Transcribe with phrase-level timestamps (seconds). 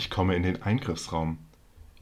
[0.00, 1.36] Ich komme in den Eingriffsraum.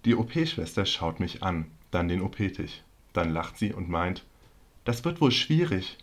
[0.04, 2.85] Die OP-Schwester schaut mich an, dann den OP-Tisch.
[3.13, 4.24] Dann lacht sie und meint,
[4.85, 5.98] das wird wohl schwierig.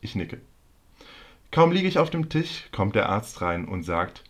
[0.00, 0.40] Ich nicke.
[1.50, 4.22] Kaum liege ich auf dem Tisch, kommt der Arzt rein und sagt,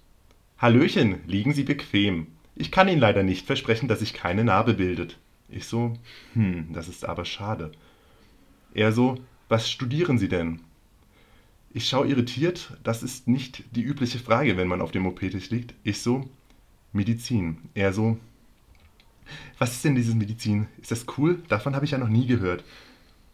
[0.56, 2.28] Hallöchen, liegen Sie bequem.
[2.56, 5.18] Ich kann Ihnen leider nicht versprechen, dass sich keine Narbe bildet.
[5.50, 5.92] Ich so,
[6.32, 7.72] hm, das ist aber schade.
[8.72, 9.18] Er so,
[9.50, 10.62] was studieren Sie denn?
[11.74, 15.74] Ich schaue irritiert, das ist nicht die übliche Frage, wenn man auf dem OP-Tisch liegt.
[15.84, 16.28] Ich so,
[16.92, 17.70] Medizin.
[17.72, 18.18] Er so,
[19.58, 20.68] was ist denn diese Medizin?
[20.80, 21.42] Ist das cool?
[21.48, 22.62] Davon habe ich ja noch nie gehört.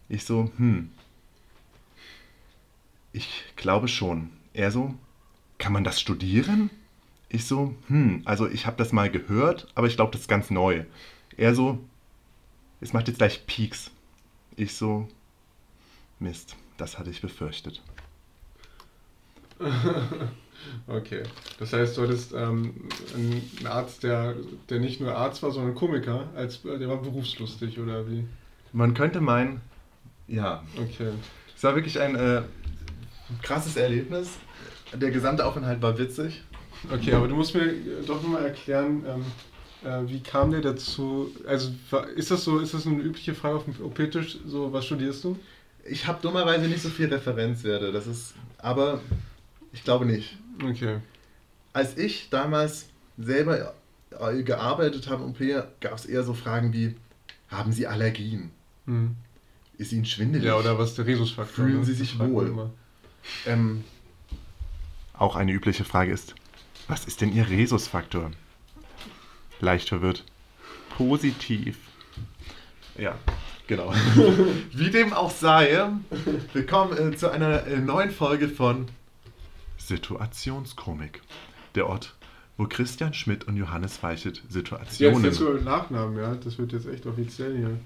[0.08, 0.90] Ich so, hm.
[3.12, 4.30] Ich glaube schon.
[4.52, 4.94] Er so,
[5.58, 6.70] kann man das studieren?
[7.28, 10.50] Ich so, hm, also ich habe das mal gehört, aber ich glaube, das ist ganz
[10.50, 10.84] neu.
[11.36, 11.78] Er so,
[12.80, 13.90] es macht jetzt gleich Peaks.
[14.56, 15.08] Ich so,
[16.20, 17.82] Mist, das hatte ich befürchtet.
[20.86, 21.22] okay,
[21.58, 22.74] das heißt, du hattest ähm,
[23.14, 24.34] einen Arzt, der,
[24.68, 28.24] der nicht nur Arzt war, sondern Komiker, als, der war berufslustig, oder wie?
[28.72, 29.60] Man könnte meinen,
[30.26, 30.62] ja.
[30.76, 31.10] Okay.
[31.56, 32.42] Es war wirklich ein äh,
[33.42, 34.38] krasses Erlebnis.
[34.94, 36.42] Der gesamte Aufenthalt war witzig.
[36.92, 37.72] Okay, aber du musst mir
[38.06, 39.24] doch nochmal erklären, ähm,
[39.84, 41.30] äh, wie kam der dazu?
[41.46, 41.72] Also
[42.14, 45.36] ist das so, ist das eine übliche Frage auf dem OP-Tisch, so was studierst du?
[45.84, 49.00] Ich habe dummerweise nicht so viel Referenzwerte, das ist, aber
[49.72, 50.36] ich glaube nicht.
[50.62, 50.98] Okay.
[51.72, 53.74] Als ich damals selber
[54.10, 55.38] äh, gearbeitet habe im OP,
[55.80, 56.96] gab es eher so Fragen wie,
[57.48, 58.50] haben Sie Allergien?
[58.86, 59.16] Hm.
[59.76, 60.46] Ist Ihnen schwindelig?
[60.46, 61.66] Ja, oder was ist der Rhesusfaktor?
[61.66, 62.70] Fühlen Sie sich wohl?
[63.46, 63.84] Ähm,
[65.12, 66.34] auch eine übliche Frage ist,
[66.88, 68.30] was ist denn Ihr Rhesusfaktor?
[69.60, 70.24] Leicht verwirrt.
[70.96, 71.78] Positiv.
[72.96, 73.16] Ja,
[73.66, 73.92] genau.
[74.72, 75.90] Wie dem auch sei,
[76.52, 78.86] willkommen äh, zu einer äh, neuen Folge von
[79.78, 81.22] Situationskomik.
[81.74, 82.14] Der Ort,
[82.56, 85.22] wo Christian Schmidt und Johannes Weichert Situationen.
[85.22, 86.34] Ja, jetzt nur Nachnamen, ja.
[86.34, 87.78] Das wird jetzt echt offiziell hier.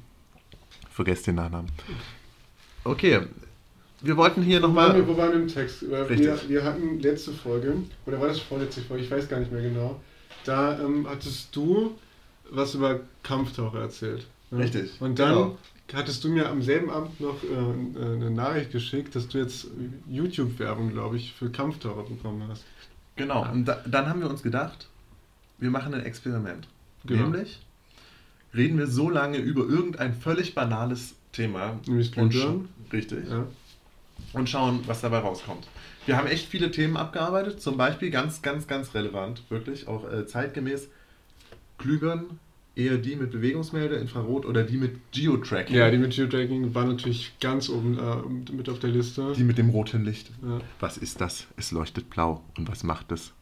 [0.91, 1.71] Vergesst den Nachnamen.
[2.85, 3.21] Okay,
[4.03, 5.07] wir wollten hier nochmal.
[5.07, 5.83] Wo, wo waren wir im Text?
[5.83, 9.05] Wir, wir, hatten letzte Folge, oder war das vorletzte Folge?
[9.05, 10.01] Ich weiß gar nicht mehr genau.
[10.45, 11.97] Da ähm, hattest du
[12.51, 14.27] was über Kampftaucher erzählt.
[14.51, 14.59] Ja?
[14.59, 15.01] Richtig.
[15.01, 15.59] Und dann genau.
[15.95, 19.67] Hattest du mir am selben Abend noch äh, eine Nachricht geschickt, dass du jetzt
[20.09, 22.65] YouTube-Werbung, glaube ich, für Kampftaucher bekommen hast.
[23.17, 23.51] Genau.
[23.51, 24.89] Und da, dann haben wir uns gedacht,
[25.59, 26.69] wir machen ein Experiment.
[27.05, 27.25] Genau.
[27.25, 27.61] Nämlich
[28.55, 31.79] reden wir so lange über irgendein völlig banales Thema.
[31.87, 32.35] Nämlich und
[32.93, 33.29] Richtig.
[33.29, 33.47] Ja
[34.33, 35.67] und schauen, was dabei rauskommt.
[36.07, 40.27] Wir haben echt viele Themen abgearbeitet, zum Beispiel ganz, ganz, ganz relevant, wirklich auch äh,
[40.27, 40.89] zeitgemäß
[41.79, 42.41] Glühbirnen,
[42.75, 45.77] eher die mit Bewegungsmelder, Infrarot oder die mit Geotracking.
[45.77, 49.33] Ja, die mit Geotracking war natürlich ganz oben äh, mit auf der Liste.
[49.37, 50.31] Die mit dem roten Licht.
[50.43, 50.61] Ja.
[50.81, 51.47] Was ist das?
[51.57, 52.43] Es leuchtet blau.
[52.57, 53.33] Und was macht es?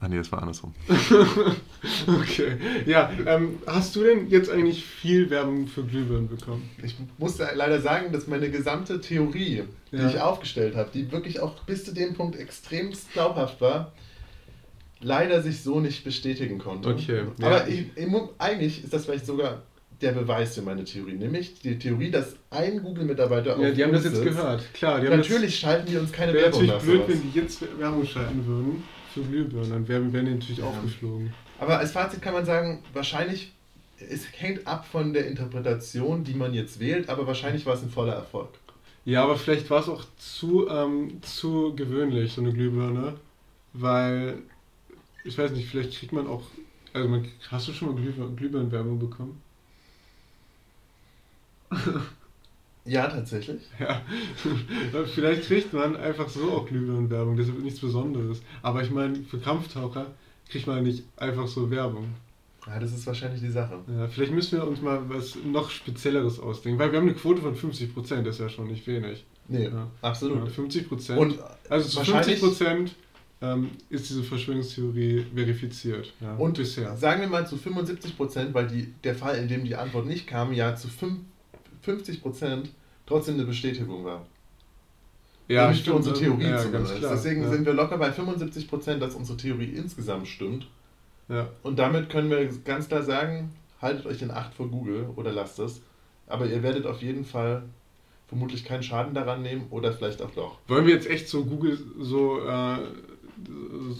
[0.00, 0.74] Ah nee, das war andersrum.
[2.06, 2.56] okay.
[2.86, 6.70] Ja, ähm, hast du denn jetzt eigentlich viel Werbung für Glühbirnen bekommen?
[6.84, 10.08] Ich muss leider sagen, dass meine gesamte Theorie, die ja.
[10.08, 13.92] ich aufgestellt habe, die wirklich auch bis zu dem Punkt extremst glaubhaft war,
[15.00, 16.90] leider sich so nicht bestätigen konnte.
[16.90, 17.24] Okay.
[17.40, 19.62] Aber ich, ich, eigentlich ist das vielleicht sogar
[20.00, 23.92] der Beweis für meine Theorie, nämlich die Theorie, dass ein Google-Mitarbeiter auf Ja, die haben
[23.92, 24.62] das jetzt gehört.
[24.72, 26.86] Klar, natürlich schalten die uns keine Werbung nach.
[26.86, 30.32] Wäre natürlich blöd, wenn die jetzt Werbung schalten würden für Glühbirnen, dann wären, wären die
[30.32, 30.64] natürlich ja.
[30.64, 31.32] aufgeflogen.
[31.58, 33.52] Aber als Fazit kann man sagen, wahrscheinlich,
[33.98, 37.90] es hängt ab von der Interpretation, die man jetzt wählt, aber wahrscheinlich war es ein
[37.90, 38.50] voller Erfolg.
[39.04, 43.14] Ja, aber vielleicht war es auch zu, ähm, zu gewöhnlich, so eine Glühbirne,
[43.72, 44.38] weil,
[45.28, 46.42] ich weiß nicht, vielleicht kriegt man auch,
[46.92, 49.40] also man, hast du schon mal Glühbirnen, Glühbirnenwerbung bekommen?
[52.84, 53.60] Ja, tatsächlich.
[53.78, 54.00] Ja,
[55.14, 58.40] vielleicht kriegt man einfach so auch Glühbirnenwerbung, das ist nichts Besonderes.
[58.62, 60.06] Aber ich meine, für Kampftaucher
[60.48, 62.14] kriegt man nicht einfach so Werbung.
[62.66, 63.78] Ja, das ist wahrscheinlich die Sache.
[63.88, 67.42] Ja, vielleicht müssen wir uns mal was noch Spezielleres ausdenken, weil wir haben eine Quote
[67.42, 69.22] von 50%, das ist ja schon nicht wenig.
[69.48, 69.88] Nee, ja.
[70.02, 70.46] absolut.
[70.46, 71.16] Ja, 50%.
[71.16, 72.90] Und also zu 50%
[73.40, 76.12] ähm, ist diese Verschwörungstheorie verifiziert.
[76.20, 76.96] Ja, und bisher.
[76.96, 80.52] Sagen wir mal zu 75%, weil die, der Fall, in dem die Antwort nicht kam,
[80.52, 81.18] ja zu 5
[81.82, 82.70] 50 Prozent
[83.06, 84.26] trotzdem eine Bestätigung war.
[85.46, 87.02] Ja, Nämlich für unsere Theorie ja, zumindest.
[87.02, 87.48] Deswegen ja.
[87.48, 90.66] sind wir locker bei 75 Prozent, dass unsere Theorie insgesamt stimmt.
[91.28, 91.48] Ja.
[91.62, 95.58] Und damit können wir ganz klar sagen, haltet euch in Acht vor Google oder lasst
[95.58, 95.80] es.
[96.26, 97.62] Aber ihr werdet auf jeden Fall
[98.26, 100.58] vermutlich keinen Schaden daran nehmen oder vielleicht auch doch.
[100.68, 102.78] Wollen wir jetzt echt so Google so, äh,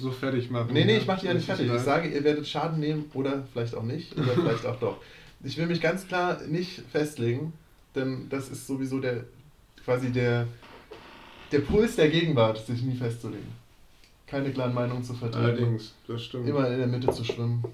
[0.01, 0.73] so fertig machen?
[0.73, 1.71] Nee, nee, ich mache die ja nicht fertig.
[1.73, 4.99] Ich sage, ihr werdet Schaden nehmen oder vielleicht auch nicht oder vielleicht auch doch.
[5.45, 7.53] Ich will mich ganz klar nicht festlegen,
[7.95, 9.25] denn das ist sowieso der
[9.85, 10.47] quasi der,
[11.53, 13.47] der Puls der Gegenwart, sich nie festzulegen.
[14.27, 15.45] keine klaren Meinungen zu vertreten.
[15.45, 16.49] Allerdings, das stimmt.
[16.49, 17.65] Immer in der Mitte zu schwimmen.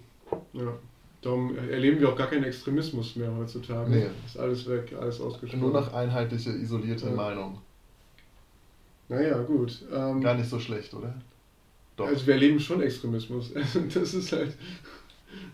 [0.52, 0.72] Ja.
[1.22, 3.90] Darum erleben wir auch gar keinen Extremismus mehr heutzutage.
[3.90, 4.06] Nee.
[4.26, 5.61] Ist alles weg, alles ausgesprochen.
[5.61, 7.12] Nur noch einheitliche, isolierte Ja.
[7.12, 7.58] Meinung.
[9.08, 9.82] Naja, gut.
[9.93, 11.14] Ähm, Gar nicht so schlecht, oder?
[11.96, 12.06] Doch.
[12.08, 13.52] Also wir erleben schon Extremismus.
[13.55, 14.52] Also das ist halt.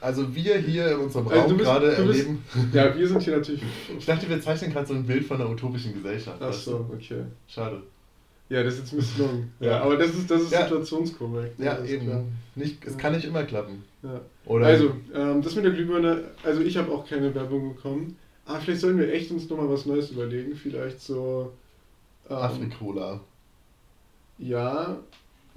[0.00, 2.44] Also wir hier in unserem Also Raum bist- gerade bist- erleben.
[2.72, 3.62] Ja, wir sind hier natürlich.
[3.98, 6.38] Ich dachte, wir zeichnen gerade so ein Bild von einer utopischen Gesellschaft.
[6.40, 7.22] Ach so, okay.
[7.46, 7.82] Schade.
[8.48, 9.52] Ja, das ist jetzt misslungen.
[9.60, 9.66] Ja.
[9.70, 9.80] ja.
[9.82, 10.62] aber das ist, das ist Ja.
[10.62, 11.58] situationskorrekt.
[11.60, 12.06] Ja, ist eben.
[12.06, 12.24] klar.
[12.56, 12.98] Nicht, es Ja.
[12.98, 13.84] kann nicht immer klappen.
[14.02, 14.20] Ja.
[14.46, 18.16] Oder Also, ähm, das mit der Glühbirne, also ich habe auch keine Werbung bekommen.
[18.46, 20.56] Aber vielleicht sollten wir echt uns nochmal was Neues überlegen.
[20.56, 21.52] Vielleicht so.
[22.28, 23.20] Ähm, Afrikola.
[24.38, 24.98] Ja,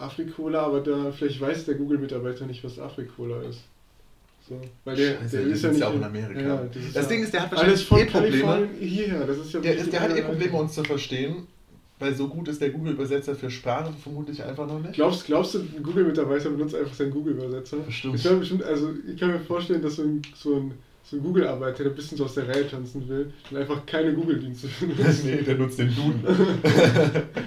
[0.03, 3.61] Afrikola, aber da vielleicht weiß der Google-Mitarbeiter nicht, was Afrikola ist.
[4.47, 6.41] So, weil der, Scheiße, der ist ja nicht ja auch in Amerika.
[6.41, 8.69] Ja, das Das ja Ding ist, der hat wahrscheinlich eh Probleme.
[8.79, 9.25] Hierher.
[9.25, 11.47] Das ist ja Der, ist, der hat eh Probleme, uns zu verstehen,
[11.99, 14.95] weil so gut ist der Google-Übersetzer für Sprache vermutlich einfach noch nicht.
[14.95, 17.77] Glaubst, glaubst du, ein Google-Mitarbeiter benutzt einfach seinen Google-Übersetzer?
[17.77, 18.15] Bestimmt.
[18.15, 20.73] Ich, glaube, bestimmt, also ich kann mir vorstellen, dass so ein, so ein,
[21.03, 24.13] so ein Google-Arbeiter, der ein bisschen so aus der Reihe tanzen will, und einfach keine
[24.13, 25.25] Google-Dienste benutzt.
[25.25, 26.23] nee, der nutzt den Duden.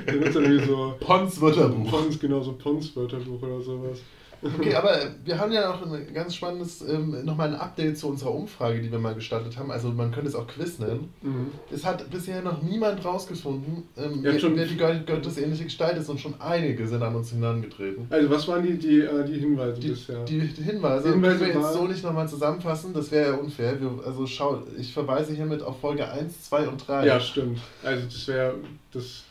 [0.07, 1.91] Der nutzt dann irgendwie so Pons Wörterbuch.
[1.91, 3.99] Pons, genau, so Pons-Wörterbuch oder sowas.
[4.43, 8.35] Okay, aber wir haben ja noch ein ganz spannendes, ähm, nochmal ein Update zu unserer
[8.35, 9.71] Umfrage, die wir mal gestartet haben.
[9.71, 11.09] Also man könnte es auch Quiz nennen.
[11.23, 11.51] Mhm.
[11.73, 15.97] Es hat bisher noch niemand rausgefunden, ähm, Ja, wer, schon- wer die Gott- gottesähnliche Gestalt
[15.99, 18.07] ist und schon einige sind an uns hinangetreten.
[18.11, 20.25] Also was waren die, die, äh, die Hinweise Die, bisher?
[20.25, 23.37] die, die Hinweise, Die Hinweise können wir jetzt so nicht nochmal zusammenfassen, das wäre ja
[23.37, 23.81] unfair.
[23.81, 27.07] Wir, also schau, ich verweise hiermit auf Folge 1, 2 und 3.
[27.07, 27.59] Ja, stimmt.
[27.83, 28.55] Also das wäre
[28.93, 29.25] das.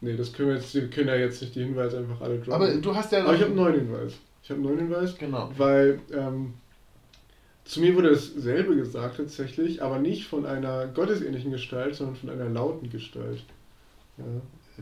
[0.00, 2.52] Nee, das können wir jetzt, wir können ja jetzt nicht die Hinweise einfach alle droppen.
[2.52, 4.12] Aber du hast ja Aber ich habe einen neuen Hinweis.
[4.42, 5.50] Ich habe einen neuen Hinweis, Genau.
[5.56, 6.54] weil ähm,
[7.64, 12.48] zu mir wurde dasselbe gesagt tatsächlich, aber nicht von einer gottesähnlichen Gestalt, sondern von einer
[12.48, 13.42] lauten Gestalt.
[14.18, 14.24] Ja,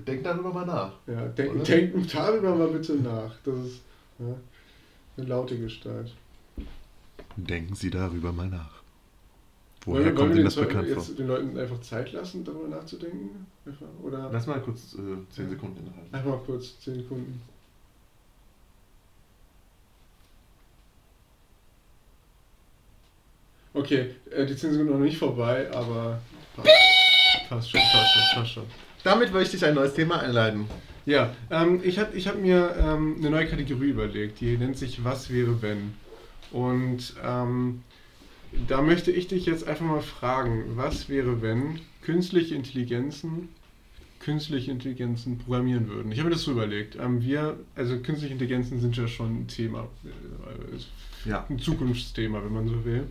[0.07, 0.93] Denk darüber mal nach.
[1.07, 1.65] ja denk, Oder?
[1.65, 3.35] denkt darüber mal bitte nach.
[3.45, 3.81] Das ist
[4.19, 4.35] ja,
[5.17, 6.13] eine laute Gestalt.
[7.37, 8.74] Denken Sie darüber mal nach.
[9.85, 10.97] Wollen Woher wir- wollen kommt wir Ihnen das den, bekannt vor?
[11.03, 13.47] jetzt den Leuten einfach Zeit lassen, darüber nachzudenken?
[14.03, 14.99] Oder Lass mal kurz äh,
[15.31, 16.15] 10 Sekunden innehalten.
[16.15, 17.41] einfach mal kurz 10 Sekunden.
[23.73, 26.21] Okay, äh, die 10 Sekunden noch nicht vorbei, aber
[26.55, 26.69] passt,
[27.49, 28.65] passt schon, passt schon, passt schon.
[29.03, 30.67] Damit möchte ich ein neues Thema einleiten.
[31.07, 35.05] Ja, ähm, ich habe ich hab mir ähm, eine neue Kategorie überlegt, die nennt sich
[35.05, 35.95] Was wäre wenn?
[36.53, 37.83] Und ähm,
[38.69, 43.49] da möchte ich dich jetzt einfach mal fragen, was wäre, wenn künstliche Intelligenzen
[44.25, 46.11] künstliche Intelligenzen programmieren würden?
[46.11, 46.97] Ich habe mir das so überlegt.
[46.97, 51.47] Ähm, wir, also künstliche Intelligenzen sind ja schon ein Thema, äh, Ja.
[51.49, 53.07] ein Zukunftsthema, wenn man so will.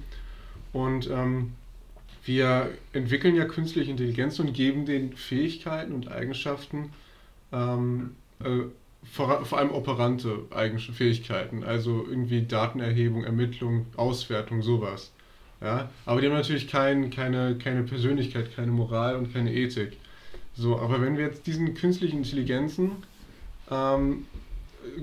[0.74, 1.54] Und ähm,
[2.26, 6.90] wir entwickeln ja künstliche Intelligenz und geben den Fähigkeiten und Eigenschaften,
[7.52, 8.62] ähm, äh,
[9.04, 10.40] vor, vor allem operante
[10.94, 15.12] Fähigkeiten, also irgendwie Datenerhebung, Ermittlung, Auswertung, sowas.
[15.64, 15.90] Ja?
[16.06, 19.98] Aber die haben natürlich kein, keine, keine Persönlichkeit, keine Moral und keine Ethik.
[20.56, 22.92] So, aber wenn wir jetzt diesen künstlichen Intelligenzen
[23.72, 24.26] ähm,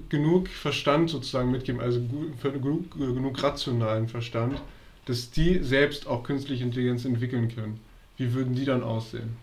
[0.09, 2.01] genug Verstand sozusagen mitgeben, also
[2.43, 4.61] genug, genug rationalen Verstand,
[5.07, 7.81] dass die selbst auch künstliche Intelligenz entwickeln können.
[8.17, 9.37] Wie würden die dann aussehen?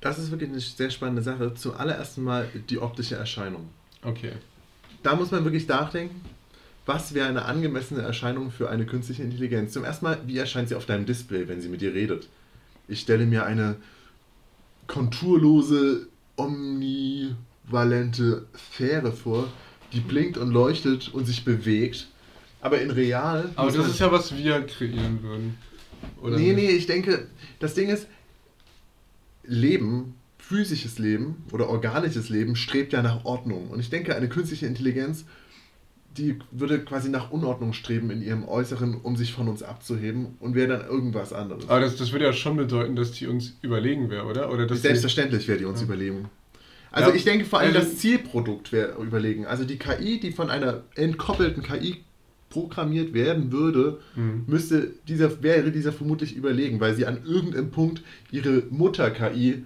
[0.00, 1.54] Das ist wirklich eine sehr spannende Sache.
[1.54, 3.68] Zuallererst mal die optische Erscheinung.
[4.02, 4.32] Okay.
[5.02, 6.20] Da muss man wirklich nachdenken,
[6.86, 9.72] was wäre eine angemessene Erscheinung für eine künstliche Intelligenz.
[9.72, 12.28] Zum ersten Mal, wie erscheint sie auf deinem Display, wenn sie mit dir redet?
[12.86, 13.76] Ich stelle mir eine
[14.86, 16.06] konturlose,
[16.36, 19.52] omnivalente Sphäre vor,
[19.92, 22.06] die blinkt und leuchtet und sich bewegt.
[22.60, 23.50] Aber in real.
[23.56, 25.58] Aber das ist ja, was wir kreieren würden.
[26.22, 26.56] Oder nee, nicht?
[26.56, 27.26] nee, ich denke,
[27.58, 28.06] das Ding ist,
[29.44, 33.70] Leben, physisches Leben oder organisches Leben strebt ja nach Ordnung.
[33.70, 35.24] Und ich denke, eine künstliche Intelligenz,
[36.18, 40.54] die würde quasi nach Unordnung streben in ihrem Äußeren, um sich von uns abzuheben und
[40.54, 41.68] wäre dann irgendwas anderes.
[41.68, 44.52] Aber das, das würde ja schon bedeuten, dass die uns überlegen wäre, oder?
[44.52, 45.86] oder dass Selbstverständlich wäre die uns Ja.
[45.86, 46.28] überlegen.
[46.90, 49.44] Also Ja, ich denke vor allem, also- das Zielprodukt wäre überlegen.
[49.46, 51.96] Also die KI, die von einer entkoppelten KI
[52.48, 54.44] programmiert werden würde, Hm.
[54.46, 59.64] müsste dieser, wäre dieser vermutlich überlegen, weil sie an irgendeinem Punkt ihre Mutter-KI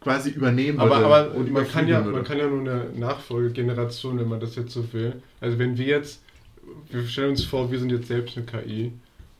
[0.00, 1.06] quasi übernehmen Aber, würde.
[1.06, 2.16] aber und man, kann ja, würde.
[2.18, 5.22] man kann ja nur eine Nachfolgegeneration, wenn man das jetzt so will.
[5.40, 6.22] Also wenn wir jetzt,
[6.90, 8.92] wir stellen uns vor, wir sind jetzt selbst eine KI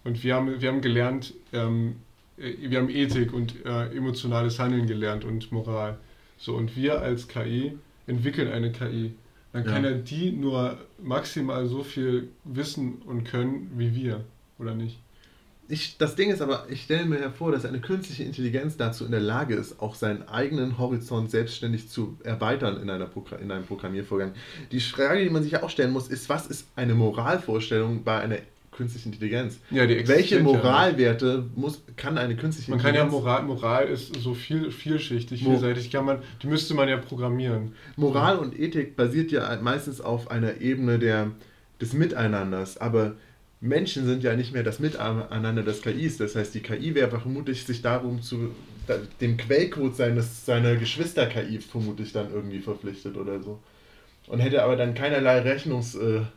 [0.05, 1.97] und wir haben, wir haben gelernt, ähm,
[2.39, 5.99] äh, wir haben Ethik und äh, emotionales Handeln gelernt und Moral.
[6.39, 9.15] So, und wir als KI entwickeln eine KI.
[9.53, 9.91] Dann kann Ja.
[9.91, 14.25] ja die nur maximal so viel wissen und können wie wir,
[14.59, 14.99] oder nicht?
[15.71, 19.13] Ich, das Ding ist aber, ich stelle mir hervor, dass eine künstliche Intelligenz dazu in
[19.13, 23.65] der Lage ist, auch seinen eigenen Horizont selbstständig zu erweitern in, einer Progr in einem
[23.65, 24.33] Programmiervorgang.
[24.73, 28.19] Die Frage, die man sich ja auch stellen muss, ist, was ist eine Moralvorstellung bei
[28.21, 28.37] einer
[28.73, 29.59] künstlichen Intelligenz?
[29.71, 33.25] Ja, Welche Moralwerte muss, kann eine künstliche Man kann ja Intelligenz...
[33.25, 37.73] Moral, Moral ist so viel, vielschichtig, Mo- vielseitig, kann man, die müsste man ja programmieren.
[37.97, 41.31] Moral und Ethik basiert ja meistens auf einer Ebene der,
[41.81, 43.15] des Miteinanders, aber
[43.61, 46.17] Menschen sind ja nicht mehr das Miteinander des KIs.
[46.17, 48.55] Das heißt, die KI wäre vermutlich sich darum zu
[49.21, 53.61] dem Quellcode seines, seiner Geschwister-KI vermutlich dann irgendwie verpflichtet oder so.
[54.27, 56.31] Und hätte aber dann keinerlei Rechnungspflicht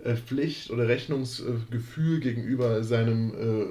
[0.00, 3.66] äh, äh, oder Rechnungsgefühl gegenüber seinem äh,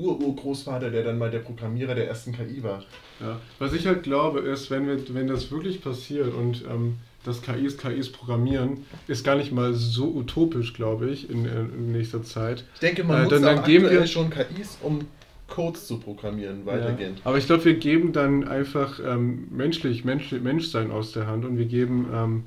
[0.00, 2.84] Ur-Urgroßvater, der dann mal der Programmierer der ersten KI war.
[3.20, 3.40] Ja.
[3.58, 7.76] Was ich halt glaube, ist, wenn, wir, wenn das wirklich passiert und ähm, das KIs
[7.76, 12.64] KIs programmieren, ist gar nicht mal so utopisch, glaube ich, in, in nächster Zeit.
[12.74, 15.00] Ich denke, man Äh, nutzt dann- dann auch geben wir- schon KIs, um
[15.48, 17.18] Codes zu programmieren, weitergehend.
[17.18, 17.26] Ja.
[17.26, 21.58] Aber ich glaube, wir geben dann einfach ähm, menschlich, Mensch, Menschsein aus der Hand und
[21.58, 22.44] wir geben ähm,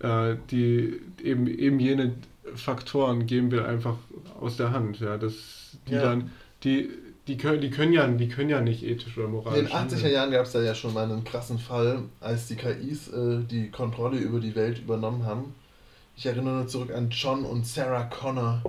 [0.00, 2.14] äh, die eben, eben jene
[2.54, 3.96] Faktoren geben wir einfach
[4.40, 5.00] aus der Hand.
[5.00, 6.02] Ja, das, die Ja.
[6.02, 6.30] dann,
[6.64, 6.88] die,
[7.26, 9.70] die können, die können ja, die können ja nicht ethisch oder In moralisch.
[9.70, 13.08] den 80er Jahren gab es da ja schon mal einen krassen Fall, als die KIs
[13.08, 15.54] äh, die Kontrolle über die Welt übernommen haben.
[16.16, 18.62] Ich erinnere nur zurück an John und Sarah Connor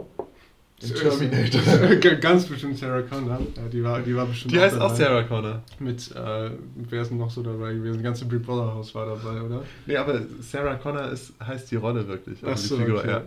[0.82, 1.96] im Terminator.
[2.20, 3.40] Ganz bestimmt Sarah Connor.
[3.56, 4.86] Ja, die war, die war bestimmt Die heißt dabei.
[4.86, 5.62] auch Sarah Connor.
[5.80, 6.52] Mit, äh,
[6.90, 7.98] wer ist denn noch so dabei gewesen?
[7.98, 9.64] Die ganze Big Brother Haus war dabei, oder?
[9.86, 12.40] Nee, aber Sarah Connor ist, heißt die Rolle wirklich.
[12.44, 13.10] Ach Also so, die Figur, okay.
[13.10, 13.22] ja.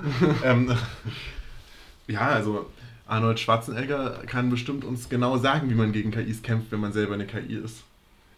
[0.52, 0.70] ähm,
[2.08, 2.66] ja, also
[3.10, 7.14] Arnold Schwarzenegger kann bestimmt uns genau sagen, wie man gegen KIs kämpft, wenn man selber
[7.14, 7.82] eine KI ist.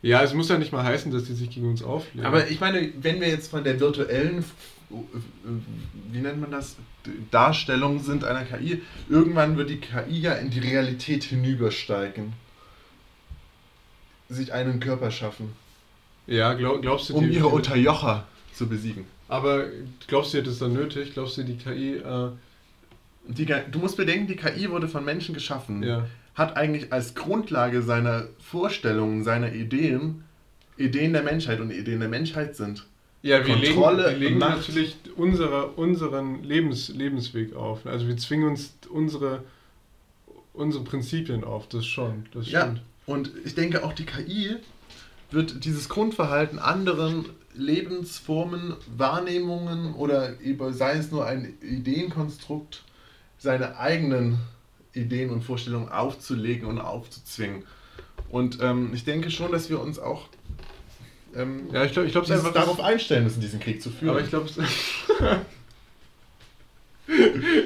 [0.00, 2.26] Ja, es muss ja nicht mal heißen, dass die sich gegen uns auflehnen.
[2.26, 4.44] Aber ich meine, wenn wir jetzt von der virtuellen,
[6.10, 6.76] wie nennt man das,
[7.30, 12.32] Darstellung sind einer KI, irgendwann wird die KI ja in die Realität hinübersteigen.
[14.28, 15.52] Sich einen Körper schaffen,
[16.26, 19.04] ja, glaub, glaubst du, um ihre Unterjocher zu besiegen.
[19.28, 19.66] Aber
[20.06, 21.14] glaubst du, das ist dann nötig?
[21.14, 22.30] Glaubst du, die KI, äh,
[23.28, 26.06] Die, du musst bedenken, die KI wurde von Menschen geschaffen, ja.
[26.34, 30.24] hat eigentlich als Grundlage seiner Vorstellungen, seiner Ideen,
[30.76, 32.86] Ideen der Menschheit und Ideen der Menschheit sind.
[33.22, 34.56] Ja, wir Kontrolle, legen, wir legen Macht.
[34.58, 37.86] natürlich unsere, unseren Lebens, Lebensweg auf.
[37.86, 39.44] Also wir zwingen uns unsere,
[40.52, 42.26] unsere Prinzipien auf, das schon.
[42.34, 42.62] Das Ja.
[42.62, 42.82] stimmt.
[43.06, 44.56] Und ich denke auch die KI
[45.30, 50.34] wird dieses Grundverhalten anderen Lebensformen, Wahrnehmungen oder
[50.70, 52.82] sei es nur ein Ideenkonstrukt,
[53.42, 54.38] seine eigenen
[54.94, 57.64] Ideen und Vorstellungen aufzulegen und aufzuzwingen.
[58.30, 60.28] Und ähm, ich denke schon, dass wir uns auch
[61.34, 62.52] ähm, Ja, ich glaube, ich dieses- einfach.
[62.52, 64.10] darauf einstellen müssen, diesen Krieg zu führen.
[64.10, 64.48] aber ich glaube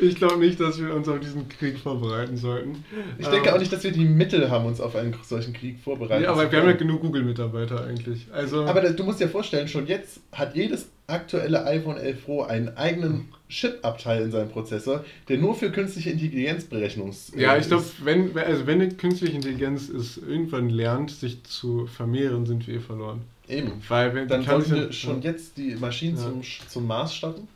[0.00, 2.84] Ich glaube nicht, dass wir uns auf diesen Krieg vorbereiten sollten.
[3.18, 5.78] Ich denke Ähm, auch nicht, dass wir die Mittel haben, uns auf einen solchen Krieg
[5.78, 8.26] vorbereiten Ja, aber wir haben ja genug Google-Mitarbeiter eigentlich.
[8.32, 12.42] Also, Aber das, du musst dir vorstellen, schon jetzt hat jedes aktuelle iPhone 11 Pro
[12.42, 17.32] einen eigenen Chip-Abteil in seinem Prozessor, der nur für künstliche Intelligenzberechnungs.
[17.36, 21.86] ja, äh, ich glaube, wenn, also wenn eine künstliche Intelligenz es irgendwann lernt, sich zu
[21.86, 23.20] vermehren, sind wir eh verloren.
[23.48, 23.72] Eben.
[23.88, 26.24] Weil wenn, Dann die sollten wir schon jetzt die Maschinen Ja.
[26.24, 27.46] zum, zum Mars starten,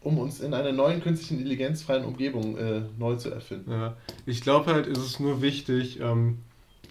[0.00, 3.70] um uns in einer neuen künstlichen intelligenzfreien Umgebung äh, neu zu erfinden.
[3.70, 6.38] Ja, ich glaube halt, ist es nur wichtig, ähm,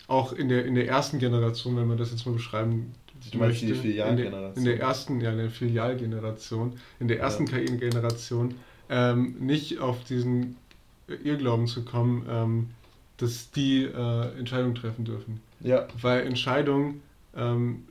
[0.08, 2.94] auch in der, in der ersten Generation, wenn man das jetzt mal beschreiben
[3.32, 4.58] Du meinst die Filialgeneration?
[4.58, 8.56] In der, ersten, ja, in der Filialgeneration, in der ersten KI-Generation,
[8.90, 10.58] ähm, nicht auf diesen
[11.08, 12.70] Irrglauben zu kommen, ähm,
[13.18, 15.40] dass die äh, Entscheidungen treffen dürfen.
[15.62, 15.88] Ja.
[16.02, 17.02] Weil Entscheidungen,
[17.36, 17.86] ähm,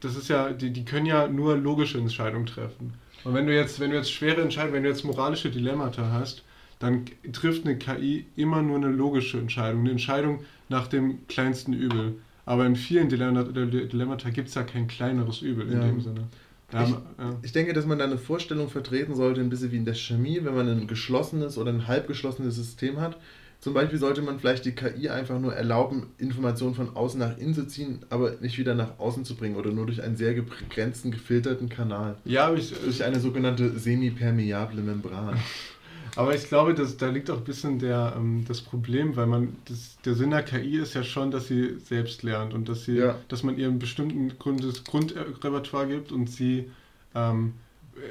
[0.00, 2.94] das ist ja, die, die können ja nur logische Entscheidungen treffen.
[3.24, 6.42] Und wenn du jetzt, wenn du jetzt schwere Entscheidungen, wenn du jetzt moralische Dilemmata hast,
[6.78, 12.16] dann trifft eine KI immer nur eine logische Entscheidung, eine Entscheidung nach dem kleinsten Übel.
[12.46, 15.86] Aber in vielen Dilemmata, Dilemmata gibt es ja kein kleineres Übel in Ja.
[15.86, 16.22] dem Sinne.
[16.70, 17.36] Da Ich- haben- ja.
[17.42, 20.40] Ich denke, dass man da eine Vorstellung vertreten sollte, ein bisschen wie in der Chemie,
[20.42, 23.18] wenn man ein geschlossenes oder ein halbgeschlossenes System hat.
[23.58, 27.54] Zum Beispiel sollte man vielleicht die KI einfach nur erlauben, Informationen von außen nach innen
[27.54, 31.10] zu ziehen, aber nicht wieder nach außen zu bringen oder nur durch einen sehr begrenzten,
[31.10, 32.16] gefilterten Kanal.
[32.24, 35.36] ja, aber ich, Durch eine sogenannte semipermeable Membran.
[36.16, 39.56] Aber ich glaube, dass, da liegt auch ein bisschen der, ähm, das Problem, weil man
[39.66, 42.96] das, der Sinn der KI ist ja schon, dass sie selbst lernt und dass sie,
[42.96, 43.18] Ja.
[43.28, 46.70] dass man ihr einen bestimmten Grund, das Grundrepertoire gibt und sie
[47.14, 47.52] ähm,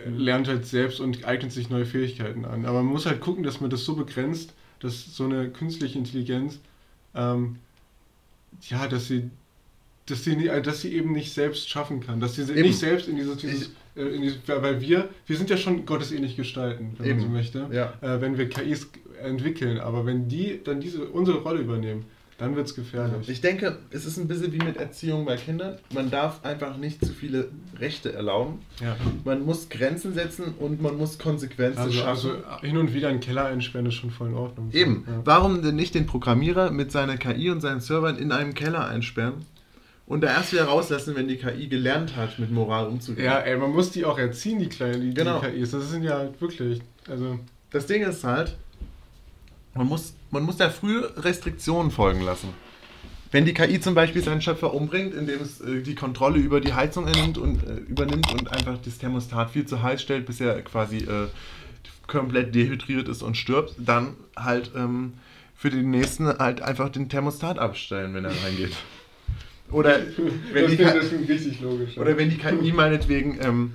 [0.06, 2.66] äh, lernt halt selbst und eignet sich neue Fähigkeiten an.
[2.66, 6.60] Aber man muss halt gucken, dass man das so begrenzt, dass so eine künstliche Intelligenz,
[7.16, 7.58] ähm,
[8.70, 9.30] ja, dass sie
[10.08, 12.62] dass sie, nie- dass sie eben nicht selbst schaffen kann, dass sie Eben.
[12.62, 16.36] nicht selbst in dieses, dieses äh, in dieses weil wir, wir sind ja schon gottesähnlich
[16.36, 17.20] gestalten, wenn Eben.
[17.20, 17.94] man so möchte Ja.
[18.02, 18.90] äh, wenn wir KIs
[19.24, 22.06] entwickeln, aber wenn die dann diese unsere Rolle übernehmen,
[22.38, 23.30] dann wird es gefährlich.
[23.30, 25.78] Ich denke, es ist ein bisschen wie mit Erziehung bei Kindern.
[25.94, 27.48] Man darf einfach nicht zu viele
[27.80, 28.60] Rechte erlauben.
[28.82, 28.98] Ja.
[29.24, 32.32] Man muss Grenzen setzen und man muss Konsequenzen Also, schaffen.
[32.44, 34.70] also hin und wieder einen Keller einsperren ist schon voll in Ordnung.
[34.74, 35.06] Eben.
[35.08, 35.22] Ja.
[35.24, 39.36] Warum denn nicht den Programmierer mit seiner KI und seinen Servern in einem Keller einsperren
[40.08, 43.26] und da erst wieder rauslassen, wenn die KI gelernt hat, mit Moral umzugehen?
[43.26, 45.40] Ja, ey, man muss die auch erziehen, die kleinen die, Genau.
[45.40, 45.72] die KIs.
[45.72, 46.82] Das sind ja wirklich.
[47.10, 47.40] Also,
[47.72, 48.56] Das Ding ist halt,
[49.74, 52.50] man muss, man muss da früh Restriktionen folgen lassen.
[53.32, 56.74] Wenn die KI zum Beispiel seinen Schöpfer umbringt, indem es äh, die Kontrolle über die
[56.74, 60.62] Heizung ernimmt und, äh, übernimmt und einfach das Thermostat viel zu heiß stellt, bis er
[60.62, 61.28] quasi äh,
[62.08, 65.14] komplett dehydriert ist und stirbt, dann halt ähm,
[65.56, 68.74] für den nächsten halt einfach den Thermostat abstellen, wenn er reingeht.
[69.72, 70.00] Oder
[70.54, 70.84] wenn die,
[71.62, 71.98] logisch.
[71.98, 73.74] oder wenn die KI meinetwegen ähm,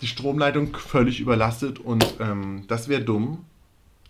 [0.00, 3.44] die Stromleitung völlig überlastet und ähm, das wäre dumm.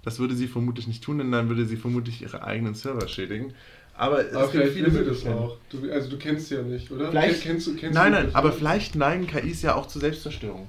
[0.05, 3.55] Das würde sie vermutlich nicht tun, denn dann würde sie vermutlich ihre eigenen Server schädigen.
[3.95, 5.59] Aber, es aber gibt vielleicht will das auch.
[5.71, 7.11] Du, also du kennst sie ja nicht, oder?
[7.11, 10.67] Vielleicht- kennst du, kennst Nein, nein, aber vielleicht neigen KIs ja auch zur Selbstzerstörung.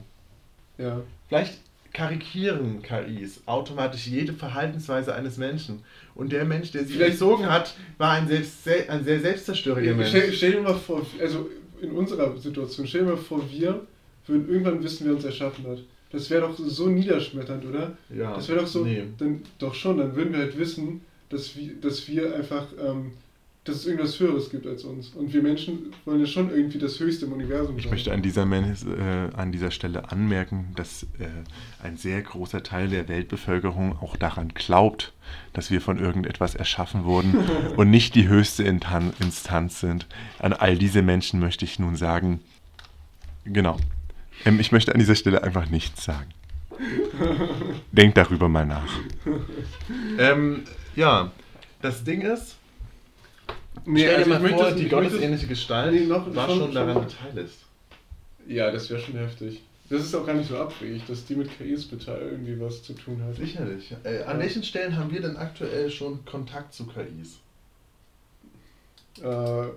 [0.78, 1.02] Ja.
[1.30, 1.60] Vielleicht
[1.94, 5.84] karikieren KIs automatisch jede Verhaltensweise eines Menschen.
[6.16, 9.94] Und der Mensch, der sie Vielleicht- erzogen hat, war ein, selbst, sel- ein sehr selbstzerstörender
[9.96, 10.10] Mensch.
[10.10, 11.50] Stell, stell dir mal vor, also
[11.82, 13.82] in unserer Situation, stell dir mal vor, wir
[14.28, 15.80] würden irgendwann wissen, wer uns erschaffen hat.
[16.12, 17.98] Das wäre doch so niederschmetternd, oder?
[18.16, 19.04] Ja, Das wäre doch so, nee.
[19.18, 23.12] dann, doch schon, dann würden wir halt wissen, dass wir, dass wir einfach, ähm,
[23.66, 25.10] dass es irgendwas Höheres gibt als uns.
[25.10, 27.92] Und wir Menschen wollen ja schon irgendwie das Höchste im Universum Ich sein.
[27.92, 31.28] möchte an dieser, Men- äh, an dieser Stelle anmerken, dass äh,
[31.82, 35.14] ein sehr großer Teil der Weltbevölkerung auch daran glaubt,
[35.54, 37.36] dass wir von irgendetwas erschaffen wurden
[37.78, 40.08] und nicht die höchste Intan Instanz sind.
[40.40, 42.42] An all diese Menschen möchte ich nun sagen,
[43.46, 43.78] genau.
[44.46, 46.30] Ähm, ich möchte an dieser Stelle einfach nichts sagen.
[47.94, 48.92] Denkt darüber mal nach.
[50.18, 50.64] Ähm,
[50.96, 51.32] ja,
[51.82, 52.58] das Ding ist,
[53.86, 56.60] Nee, stell dir also mal ich möchte vor, die gottesähnliche Gestalt Nee, noch- war schon-
[56.60, 57.54] schon daran schon- beteiligt.
[58.48, 59.62] Ja, das wäre schon heftig.
[59.90, 62.94] Das ist auch gar nicht so abwegig, dass die mit KIs bitte irgendwie was zu
[62.94, 63.36] tun hat.
[63.36, 63.92] Sicherlich.
[64.04, 64.40] Äh, an Ja.
[64.44, 67.40] welchen Stellen haben wir denn aktuell schon Kontakt zu KIs?
[69.22, 69.68] Äh,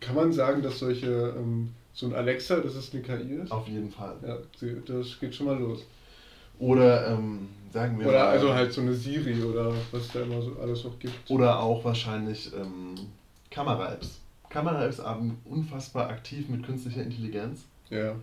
[0.00, 3.50] kann man sagen, dass solche, ähm, so ein Alexa, dass es eine KI ist?
[3.50, 4.16] Auf jeden Fall.
[4.24, 4.38] Ja,
[4.86, 5.84] das geht schon mal los.
[6.58, 10.40] Oder ähm, sagen wir Oder mal, also halt so eine Siri oder was da immer
[10.40, 11.28] so alles noch gibt.
[11.30, 12.94] Oder auch wahrscheinlich ähm,
[13.56, 14.20] Kamera-Apps.
[14.50, 17.64] Kamera-Apps arbeiten unfassbar aktiv mit künstlicher Intelligenz.
[17.88, 18.14] Ja.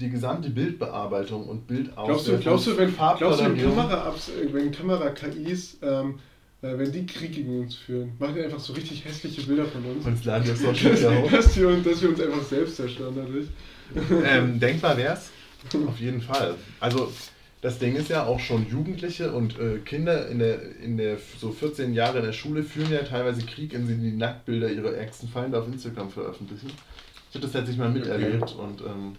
[0.00, 2.06] Die gesamte Bildbearbeitung und Bildauswertung.
[2.06, 6.20] Glaubst du, glaubst du, wenn, glaubst du, wenn äh, wenn Kamera-KIs, ähm,
[6.62, 9.84] äh, wenn die Krieg gegen uns führen, machen die einfach so richtig hässliche Bilder von
[9.84, 10.06] uns?
[10.06, 11.30] Und laden wir auf Social dass, Media hoch.
[11.32, 13.46] dass, wir uns, dass wir uns einfach selbst zerstören dadurch.
[14.24, 15.30] ähm, denkbar wär's.
[15.86, 16.54] Auf jeden Fall.
[16.78, 17.12] Also
[17.60, 21.52] das Ding ist ja auch schon Jugendliche und äh, Kinder in der, in der so
[21.52, 25.28] 14 Jahre in der Schule führen ja teilweise Krieg, indem sie die Nacktbilder ihrer ärgsten
[25.28, 26.70] Feinde auf Instagram veröffentlichen.
[27.28, 29.16] Ich habe das tatsächlich mal miterlebt und ähm,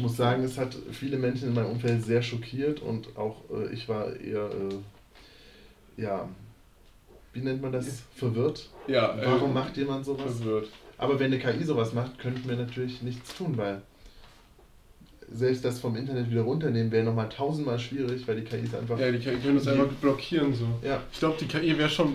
[0.00, 3.88] muss sagen, es hat viele Menschen in meinem Umfeld sehr schockiert und auch äh, ich
[3.88, 6.28] war eher, äh, ja,
[7.32, 8.02] wie nennt man das?
[8.16, 8.70] Verwirrt.
[8.88, 10.38] Ja, äh, Warum macht jemand sowas?
[10.38, 10.68] verwirrt?
[10.96, 13.82] Aber wenn eine KI sowas macht, könnten wir natürlich nichts tun, weil
[15.32, 19.10] selbst das vom Internet wieder runternehmen wäre nochmal tausendmal schwierig, weil die KIs einfach Ja,
[19.12, 20.66] die KI können uns einfach blockieren so.
[20.86, 22.14] ja, Ich glaube, die KI wäre schon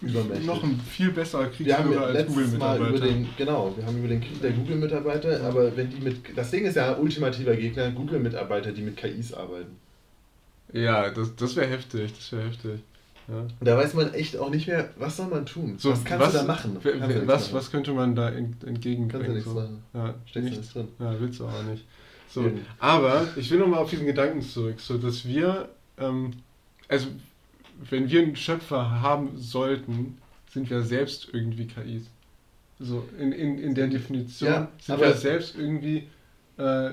[0.00, 0.46] übermächtig.
[0.46, 3.06] noch ein viel besserer Kriegsführer als Google-Mitarbeiter.
[3.36, 6.76] genau, wir haben über den Krieg der Google-Mitarbeiter, aber wenn die mit, das Ding ist
[6.76, 9.76] ja ein ultimativer Gegner, Google-Mitarbeiter, die mit KIs arbeiten.
[10.72, 12.80] Ja, das, das wäre heftig, das wäre heftig.
[13.28, 13.38] Ja.
[13.40, 15.74] Und da weiß man echt auch nicht mehr, was soll man tun?
[15.78, 16.78] So, was kannst du da machen?
[16.80, 17.54] du was, machen.
[17.54, 19.34] was könnte man da ent, Kannst du entgegenbringen?
[19.34, 19.54] nichts so?
[19.56, 19.82] machen.
[19.94, 20.56] Ja, Steckst du nichts.
[20.58, 20.88] nichts drin.
[21.00, 21.84] Ja, willst du auch nicht.
[22.36, 22.66] So, Eben.
[22.80, 26.32] aber ich will nochmal auf diesen Gedanken zurück, so dass wir, ähm,
[26.86, 27.06] also
[27.88, 30.18] wenn wir einen Schöpfer haben sollten,
[30.52, 32.10] sind wir selbst irgendwie KIs.
[32.78, 36.08] So in, in, in der Definition Ja, sind wir selbst irgendwie,
[36.58, 36.90] äh,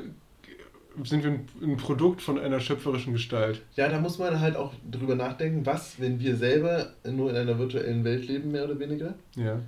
[1.03, 3.61] sind wir ein, ein Produkt von einer schöpferischen Gestalt.
[3.75, 7.59] Ja, da muss man halt auch drüber nachdenken, was, wenn wir selber nur in einer
[7.59, 9.59] virtuellen Welt leben, mehr oder weniger, Ja.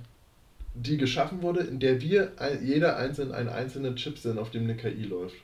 [0.74, 4.74] die geschaffen wurde, in der wir jeder einzeln ein einzelner Chip sind, auf dem eine
[4.76, 5.36] KI läuft.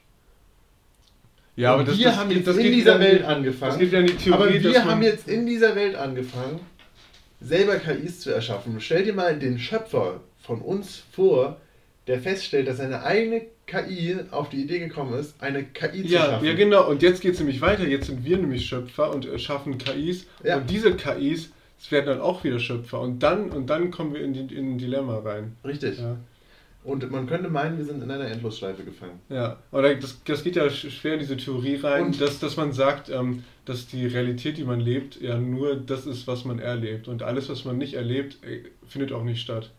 [1.57, 3.79] Ja, Und wir haben jetzt in dieser Welt Das angefangen.
[3.79, 6.61] geht ja in die Theorie, aber wir haben jetzt in dieser Welt angefangen,
[7.41, 8.81] selber KIs zu erschaffen.
[8.81, 11.59] Stell dir mal den Schöpfer von uns vor,
[12.07, 16.21] der feststellt, dass seine eigene KI auf die Idee gekommen ist, eine KI zu Ja,
[16.27, 16.47] schaffen.
[16.47, 16.89] ja, genau.
[16.89, 17.87] Und jetzt geht es nämlich weiter.
[17.87, 20.27] Jetzt sind wir nämlich Schöpfer und erschaffen KIs.
[20.43, 20.57] Ja.
[20.57, 21.51] Und diese KIs
[21.91, 23.01] werden dann auch wieder Schöpfer.
[23.01, 25.57] Und dann, und dann kommen wir in, die, in ein Dilemma rein.
[25.65, 25.99] Richtig.
[25.99, 26.17] Ja.
[26.85, 29.21] Und man könnte meinen, wir sind in einer Endlosschleife gefangen.
[29.29, 32.73] Ja, aber das, das geht ja schwer in diese Theorie rein, Und- dass, dass man
[32.73, 37.07] sagt, ähm, dass die Realität, die man lebt, ja nur das ist, was man erlebt.
[37.07, 39.71] Und alles, was man nicht erlebt, äh, findet auch nicht statt.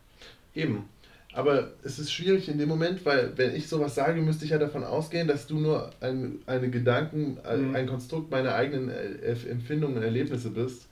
[0.56, 0.86] Eben.
[1.34, 4.60] Aber es ist schwierig in dem Moment, weil wenn ich sowas sage, müsste ich ja
[4.60, 7.76] davon ausgehen, dass du nur ein, eine Gedanken, ein, Mhm.
[7.76, 10.88] ein Konstrukt meiner eigenen äh, Empfindungen und Erlebnisse bist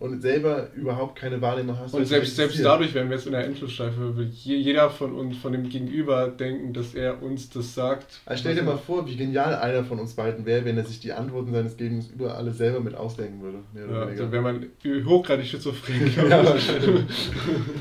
[0.00, 1.94] und selber überhaupt keine Wahrnehmung hast.
[1.94, 5.52] Und selbst, selbst dadurch wären wir jetzt in der Endlosschleife, je, jeder von uns, von
[5.52, 8.20] dem Gegenüber denken, dass er uns das sagt.
[8.24, 11.00] Also stell dir mal vor, wie genial einer von uns beiden wäre, wenn er sich
[11.00, 13.58] die Antworten seines Gegenüber alle selber mit ausdenken würde.
[13.74, 14.66] Ja, dann wäre man
[15.04, 16.10] hochgradig schizophren.
[16.30, 16.44] Ja.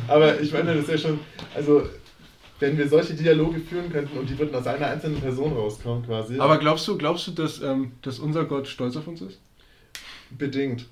[0.08, 1.20] Aber ich meine, das ist ja schon,
[1.56, 1.84] also
[2.60, 6.40] wenn wir solche Dialoge führen könnten und die würden aus einer einzelnen Person rauskommen quasi.
[6.40, 9.40] Aber glaubst du, glaubst du, dass, ähm, dass unser Gott stolz auf uns ist?
[10.38, 10.86] bedingt.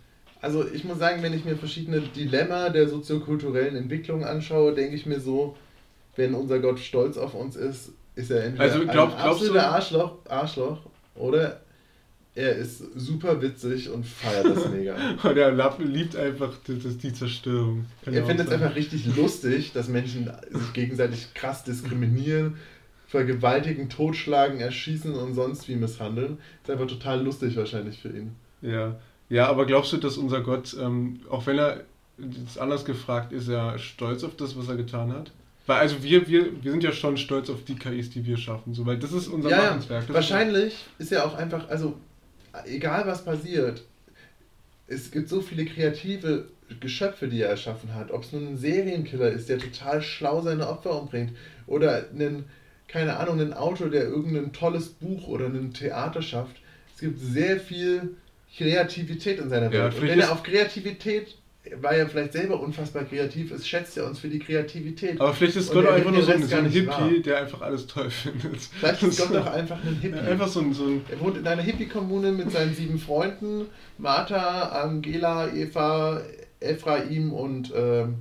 [0.47, 5.05] Also ich muss sagen, wenn ich mir verschiedene Dilemma der soziokulturellen Entwicklung anschaue, denke ich
[5.05, 5.57] mir so,
[6.15, 10.13] wenn unser Gott stolz auf uns ist, ist er entweder Also glaub- ein absoluter Arschloch,
[10.29, 10.79] Arschloch
[11.15, 11.59] oder
[12.33, 14.95] er ist super witzig und feiert das mega.
[15.21, 17.85] Und er liebt einfach die, die, Zerstörung.
[18.05, 22.55] Kann Er findet es einfach richtig lustig, dass Menschen sich gegenseitig krass diskriminieren,
[23.07, 26.37] vergewaltigen, totschlagen, erschießen und sonst wie misshandeln.
[26.63, 28.31] Ist einfach total lustig wahrscheinlich für ihn.
[28.61, 28.97] Ja.
[29.29, 31.81] Ja, aber glaubst du, dass unser Gott, ähm, auch wenn er,
[32.17, 35.31] jetzt anders gefragt, ist er stolz auf das, was er getan hat?
[35.67, 38.73] Weil also wir, wir, wir sind ja schon stolz auf die KIs, die wir schaffen,
[38.73, 40.07] so, weil das ist unser Ja, Machenswerk.
[40.07, 41.95] Das wahrscheinlich ist ja auch einfach, also
[42.65, 43.83] egal was passiert,
[44.87, 46.47] es gibt so viele kreative
[46.79, 48.11] Geschöpfe, die er erschaffen hat.
[48.11, 51.33] Ob es nun ein Serienkiller ist, der total schlau seine Opfer umbringt,
[51.65, 52.45] oder ein,
[52.87, 56.55] keine Ahnung, ein Autor, der irgendein tolles Buch oder ein Theater schafft.
[56.95, 58.15] Es gibt sehr viel
[58.55, 59.93] Kreativität in seiner Ja, Welt.
[59.93, 61.35] Und vielleicht wenn er auf Kreativität,
[61.81, 65.19] weil er vielleicht selber unfassbar kreativ ist, schätzt er uns für die Kreativität.
[65.19, 67.09] Aber vielleicht ist Und Gott einfach nur so ein, so ein Hippie, wahr.
[67.25, 68.61] der einfach alles toll findet.
[68.61, 70.15] Vielleicht ist Gott doch einfach ein Hippie.
[70.15, 73.65] Ja, einfach so ein, so ein Er wohnt in einer Hippie-Kommune mit seinen sieben Freunden:
[73.97, 76.21] Martha, Angela, Eva,
[76.61, 78.15] Ephraim und ähm,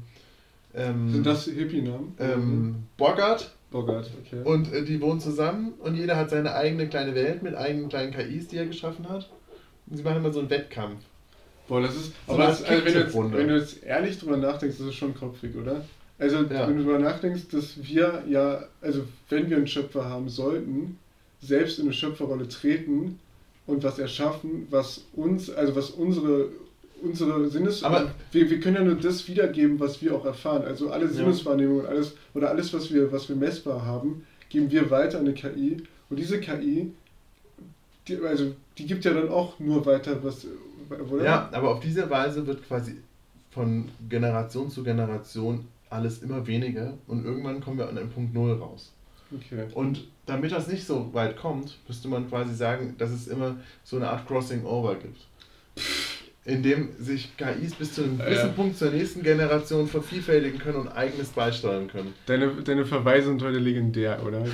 [0.75, 2.15] ähm, Sind das Hippie-Namen?
[2.19, 3.53] ähm, Bogart.
[3.71, 4.43] Bogart, okay.
[4.45, 8.13] Und äh, die wohnen zusammen und jeder hat seine eigene kleine Welt mit eigenen kleinen
[8.13, 9.31] KIs, die er geschaffen hat.
[9.91, 10.99] Sie machen immer so einen Wettkampf.
[11.69, 12.13] Boah, das ist.
[12.27, 14.95] So aber das, also wenn, du jetzt, wenn du jetzt ehrlich drüber nachdenkst, das ist
[14.95, 15.85] schon kopfig, oder?
[16.19, 16.67] Also, Ja.
[16.69, 20.99] wenn du drüber nachdenkst, dass wir ja, also wenn wir einen Schöpfer haben sollten,
[21.41, 23.19] selbst in eine Schöpferrolle treten
[23.67, 26.49] und was erschaffen, was uns, also was unsere
[27.03, 30.63] unsere Sinnes Aber- wir, wir können ja nur das wiedergeben, was wir auch erfahren.
[30.63, 34.91] Also alle Sinneswahrnehmungen und alles oder alles, was wir, was wir messbar haben, geben wir
[34.91, 35.77] weiter an eine KI.
[36.09, 36.93] Und diese KI,
[38.09, 40.47] die, also die gibt ja dann auch nur weiter, was
[41.11, 41.25] oder?
[41.25, 42.97] Ja, aber auf diese Weise wird quasi
[43.51, 48.53] von Generation zu Generation alles immer weniger und irgendwann kommen wir an den Punkt Null
[48.55, 48.93] raus.
[49.35, 49.67] Okay.
[49.75, 53.97] Und damit das nicht so weit kommt, müsste man quasi sagen, dass es immer so
[53.97, 55.21] eine Art Crossing Over gibt.
[56.45, 58.53] In dem sich KIs bis zu einem gewissen ja.
[58.53, 62.15] Punkt zur nächsten Generation vervielfältigen können und eigenes beisteuern können.
[62.27, 64.45] Deine, deine Verweise sind heute legendär, oder?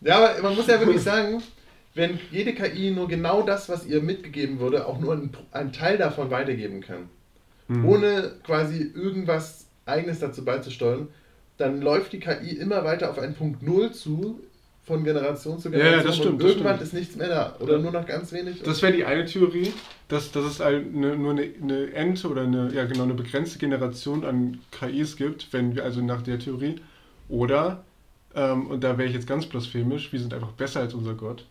[0.00, 1.40] Ja, aber man muss ja wirklich sagen,
[1.94, 5.98] wenn jede KI nur genau das, was ihr mitgegeben wurde, auch nur einen, einen Teil
[5.98, 7.08] davon weitergeben kann,
[7.68, 7.84] Hm.
[7.84, 11.08] ohne quasi irgendwas Eigenes dazu beizusteuern,
[11.56, 14.40] dann läuft die KI immer weiter auf einen Punkt Null zu,
[14.82, 16.06] von Generation zu Ja, ja, Generation.
[16.06, 16.86] das stimmt, und das irgendwann stimmt.
[16.88, 17.56] ist nichts mehr da.
[17.60, 18.62] Oder nur noch ganz wenig.
[18.62, 19.72] Das wäre die eine Theorie,
[20.08, 24.24] dass, dass es eine, nur eine, eine End- oder eine, ja genau, eine begrenzte Generation
[24.24, 26.76] an KIs gibt, wenn wir also nach der Theorie.
[27.28, 27.84] Oder,
[28.34, 31.44] ähm, und da wäre ich jetzt ganz blasphemisch, wir sind einfach besser als unser Gott.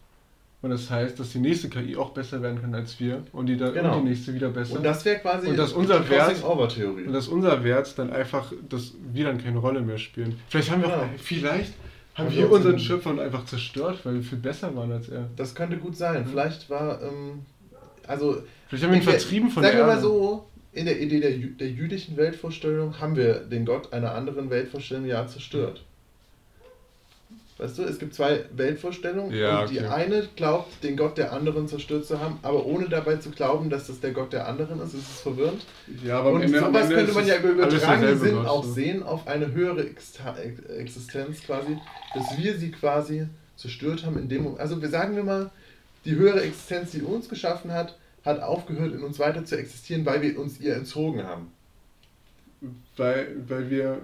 [0.61, 3.55] Und das heißt, dass die nächste KI auch besser werden kann als wir und die,
[3.55, 3.97] da, Genau.
[3.97, 4.75] und die nächste wieder besser.
[4.75, 7.03] und das wäre quasi Und dass unser die Wert- Crossing-Over-Theorie.
[7.05, 10.37] Und dass unser Wert dann einfach, dass wir dann keine Rolle mehr spielen.
[10.49, 11.13] Vielleicht haben wir auch, Genau.
[11.17, 11.73] vielleicht
[12.15, 15.29] haben wir unseren Schöpfer einfach zerstört, weil wir viel besser waren als er.
[15.37, 16.25] Das könnte gut sein.
[16.29, 17.43] Vielleicht war, ähm,
[18.05, 21.21] also Vielleicht haben wir ihn vertrieben von Sagen der wir mal so, in der Idee
[21.21, 25.85] der, der jüdischen Weltvorstellung haben wir den Gott einer anderen Weltvorstellung ja zerstört.
[27.59, 29.87] Weißt du, es gibt zwei Weltvorstellungen Ja, und die okay.
[29.87, 33.87] eine glaubt, den Gott der anderen zerstört zu haben, aber ohne dabei zu glauben, dass
[33.87, 34.93] das der Gott der anderen ist.
[34.93, 35.65] Ist es verwirrend?
[36.03, 38.63] Ja, aber und Ende- sowas Ende könnte ist man ja über übertragenen Sinn Gott, auch
[38.63, 38.71] so.
[38.71, 39.85] sehen auf eine höhere
[40.77, 41.77] Existenz quasi,
[42.15, 44.61] dass wir sie quasi zerstört haben in dem Moment.
[44.61, 45.51] Also wir sagen wir mal,
[46.05, 50.21] die höhere Existenz, die uns geschaffen hat, hat aufgehört in uns weiter zu existieren, weil
[50.21, 51.51] wir uns ihr entzogen haben.
[52.97, 54.01] Weil, weil wir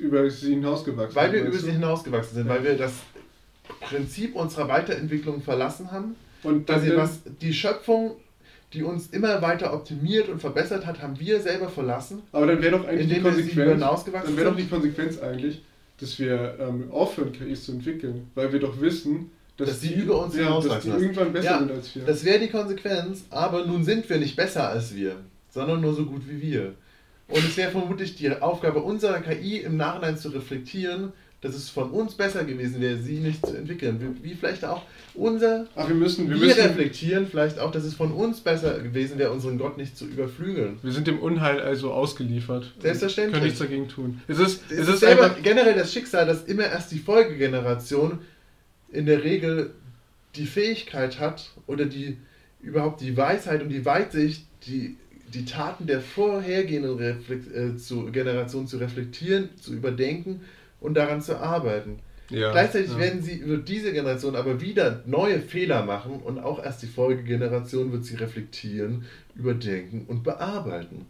[0.00, 2.92] über sie hinausgewachsen Weil wir über sie hinausgewachsen sind, weil wir das
[3.80, 6.16] Prinzip unserer Weiterentwicklung verlassen haben.
[6.42, 8.12] Und dann, Quasi was die Schöpfung,
[8.72, 12.22] die uns immer weiter optimiert und verbessert hat, haben wir selber verlassen.
[12.32, 15.62] aber dann wäre doch eigentlich die wir Konsequenz, dann wäre doch die Konsequenz eigentlich,
[16.00, 20.24] dass wir ähm, aufhören, KIs zu entwickeln, weil wir doch wissen, dass, Dass die über
[20.24, 21.02] uns ja, dass hinauswachsen die lassen.
[21.04, 22.04] irgendwann besser Ja, sind als wir.
[22.04, 25.16] Das wäre die Konsequenz, aber nun sind wir nicht besser als wir,
[25.50, 26.74] sondern nur so gut wie wir.
[27.28, 31.90] Und es wäre vermutlich die Aufgabe unserer KI im Nachhinein zu reflektieren, dass es von
[31.90, 34.00] uns besser gewesen wäre, sie nicht zu entwickeln.
[34.00, 34.82] Wie, wie vielleicht auch
[35.14, 35.66] unser.
[35.76, 39.18] Ach, wir müssen, wir Wir, müssen, reflektieren vielleicht auch, dass es von uns besser gewesen
[39.18, 40.78] wäre, unseren Gott nicht zu überflügeln.
[40.82, 42.72] wir sind dem Unheil also ausgeliefert.
[42.78, 43.32] Selbstverständlich.
[43.34, 44.20] Können nichts dagegen tun.
[44.26, 48.20] Es ist, Es es ist ist einfach, generell das Schicksal, dass immer erst die Folgegeneration
[48.90, 49.74] in der Regel
[50.36, 52.16] die Fähigkeit hat oder die
[52.60, 54.96] überhaupt die Weisheit und die Weitsicht, die,
[55.34, 60.42] die Taten der vorhergehenden Reflex, äh, zu, Generation zu reflektieren, zu überdenken
[60.80, 61.98] und daran zu arbeiten.
[62.30, 62.98] ja, Gleichzeitig ja.
[62.98, 67.92] werden sie über diese Generation aber wieder neue Fehler machen und auch erst die Folgegeneration
[67.92, 71.06] wird sie reflektieren, überdenken und bearbeiten.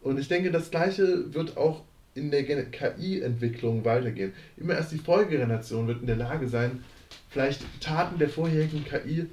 [0.00, 1.82] Und ich denke, das Gleiche wird auch
[2.14, 4.32] in der KI-Entwicklung weitergehen.
[4.56, 6.82] Immer erst die Folgegeneration wird in der Lage sein,
[7.28, 9.26] vielleicht Taten der vorherigen KI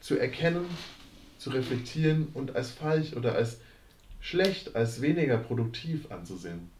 [0.00, 0.64] zu erkennen,
[1.42, 3.58] zu reflektieren und als falsch oder als
[4.20, 6.70] schlecht, als weniger produktiv anzusehen.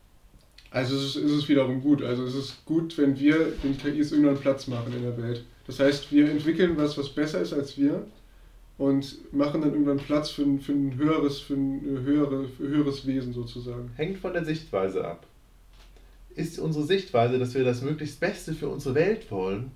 [0.70, 2.03] Also es ist, ist es wiederum gut.
[2.03, 5.44] Also es ist gut, wenn wir den KIs irgendwann Platz machen in der Welt.
[5.66, 8.07] Das heißt, wir entwickeln was, was besser ist als wir
[8.79, 13.07] und machen dann irgendwann Platz für ein, für ein höheres, für ein höhere, für höheres
[13.07, 13.90] Wesen sozusagen.
[13.96, 15.27] hängt von der Sichtweise ab.
[16.35, 19.72] Ist unsere Sichtweise, dass wir das möglichst Beste für unsere Welt wollen,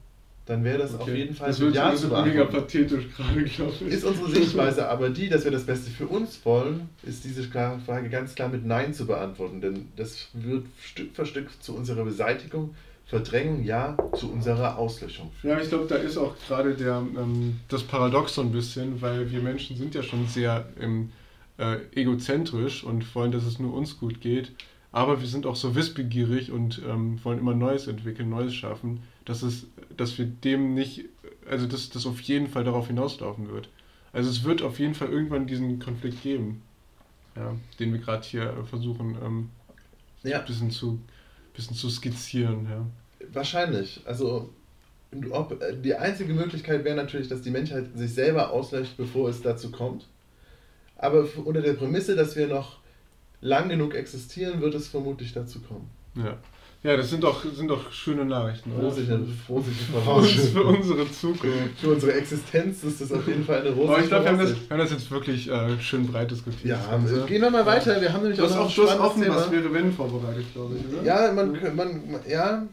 [0.46, 1.16] dann wäre das auf Okay.
[1.16, 2.66] jeden Fall das mit Ja zu wird mega beantworten.
[2.66, 3.92] pathetisch gerade, glaube ich.
[3.92, 8.08] Ist unsere Sichtweise aber die, dass wir das Beste für uns wollen, ist diese Frage
[8.08, 9.60] ganz klar mit Nein zu beantworten.
[9.60, 12.74] Denn das wird Stück für Stück zu unserer Beseitigung,
[13.06, 15.56] Verdrängung, ja, zu unserer Auslöschung führen.
[15.56, 19.30] Ja, ich glaube, da ist auch gerade der, ähm, das Paradox so ein bisschen, weil
[19.30, 21.10] wir Menschen sind ja schon sehr ähm,
[21.58, 24.52] äh, egozentrisch und wollen, dass es nur uns gut geht.
[24.92, 29.42] Aber wir sind auch so wissbegierig und ähm, wollen immer Neues entwickeln, Neues schaffen, dass,
[29.42, 31.04] es, dass wir dem nicht,
[31.48, 33.68] also dass das auf jeden Fall darauf hinauslaufen wird.
[34.12, 36.62] Also es wird auf jeden Fall irgendwann diesen Konflikt geben,
[37.36, 39.50] ja, den wir gerade hier versuchen ähm,
[40.22, 41.00] Ja, ein bisschen zu,
[41.54, 42.66] bisschen zu skizzieren.
[42.70, 42.86] Ja.
[43.32, 44.00] wahrscheinlich.
[44.06, 44.50] Also
[45.30, 49.42] ob, äh, die einzige Möglichkeit wäre natürlich, dass die Menschheit sich selber auslöscht, bevor es
[49.42, 50.06] dazu kommt.
[50.96, 52.78] Aber unter der Prämisse, dass wir noch
[53.42, 55.90] lang genug existieren, wird es vermutlich dazu kommen.
[56.14, 56.38] Ja,
[56.82, 58.72] ja das sind doch, sind doch schöne Nachrichten.
[58.72, 58.84] oder?
[58.88, 60.60] Rosige, rosige Für, uns, für Vorausschau.
[60.68, 61.80] unsere Zukunft.
[61.80, 64.38] Für unsere Existenz ist das auf jeden Fall eine rosige Aber ich glaube, wir, haben
[64.38, 64.70] das- Voraussicht.
[64.70, 66.64] wir haben das jetzt wirklich äh, schön breit diskutiert.
[66.64, 67.24] Ja, Ganze.
[67.26, 68.00] gehen wir mal weiter.
[68.00, 69.52] Wir haben nämlich hast noch auch spannendes offen, was Thema.
[69.62, 71.02] wäre wenn vorbereitet, glaube ich, oder?
[71.02, 72.66] Ja, man, man, ja,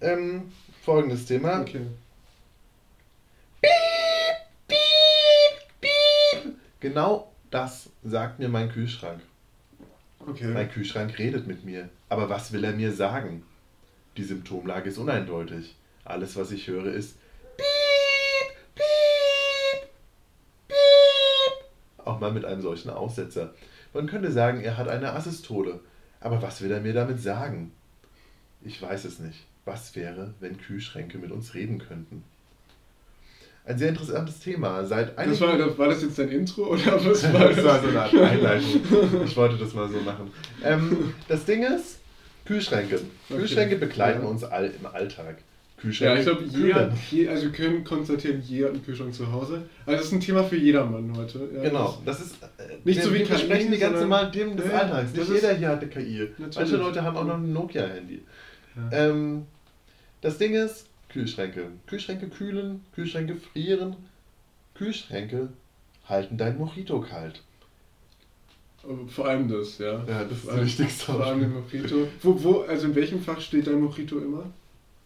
[0.00, 0.42] ähm,
[0.84, 1.60] folgendes Thema.
[1.60, 1.82] Okay.
[6.80, 9.20] Genau das sagt mir mein Kühlschrank.
[10.26, 10.46] Okay.
[10.46, 11.88] Mein Kühlschrank redet mit mir.
[12.08, 13.42] Aber was will er mir sagen?
[14.16, 15.76] Die Symptomlage ist uneindeutig.
[16.04, 17.16] Alles, was ich höre, ist
[17.56, 19.88] piep, piep,
[20.68, 20.76] piep.
[22.04, 23.54] Auch mal mit einem solchen Aussetzer.
[23.92, 25.80] Man könnte sagen, er hat eine Asystole.
[26.20, 27.72] Aber was will er mir damit sagen?
[28.62, 29.46] Ich weiß es nicht.
[29.64, 32.24] Was wäre, wenn Kühlschränke mit uns reden könnten?
[33.64, 34.84] Ein sehr interessantes Thema.
[34.84, 37.56] Seit Das war, das, war das jetzt dein Intro oder was war das?
[37.56, 38.80] das war so eine Art Einleitung.
[39.24, 40.32] Ich wollte das mal so machen.
[40.64, 41.99] Ähm, das Ding ist,
[42.54, 42.96] Kühlschränke.
[43.28, 43.38] Okay.
[43.38, 44.28] Kühlschränke begleiten Ja.
[44.28, 45.36] uns all im Alltag.
[45.38, 49.30] Ja, Kühlschränke ich glaube, jeder, je, also wir können konstatieren, jeder hat einen Kühlschrank zu
[49.32, 49.62] Hause.
[49.86, 51.48] Also das ist ein Thema für jedermann heute.
[51.54, 52.34] Ja, Genau, das ist.
[52.42, 54.72] Äh, Nicht wir, so wie wir KI, besprechen die ganz sondern- normalen Themen des Ja,
[54.72, 55.14] ja, Alltags.
[55.14, 56.18] Nicht jeder hier hat eine KI.
[56.38, 56.56] Natürlich.
[56.56, 58.22] Manche Leute haben auch noch ein Nokia-Handy.
[58.76, 58.98] Ja.
[59.08, 59.46] Ähm,
[60.20, 61.68] das Ding ist, Kühlschränke.
[61.86, 63.96] Kühlschränke kühlen, Kühlschränke frieren,
[64.74, 65.48] Kühlschränke
[66.08, 67.42] halten dein Mojito kalt.
[69.08, 70.04] Vor allem das, ja.
[70.06, 71.04] Ja, das ist vor allem, Wichtigste.
[71.04, 72.08] Vor allem den Mojito.
[72.22, 74.50] Wo, wo, also in welchem Fach steht dein Mojito immer?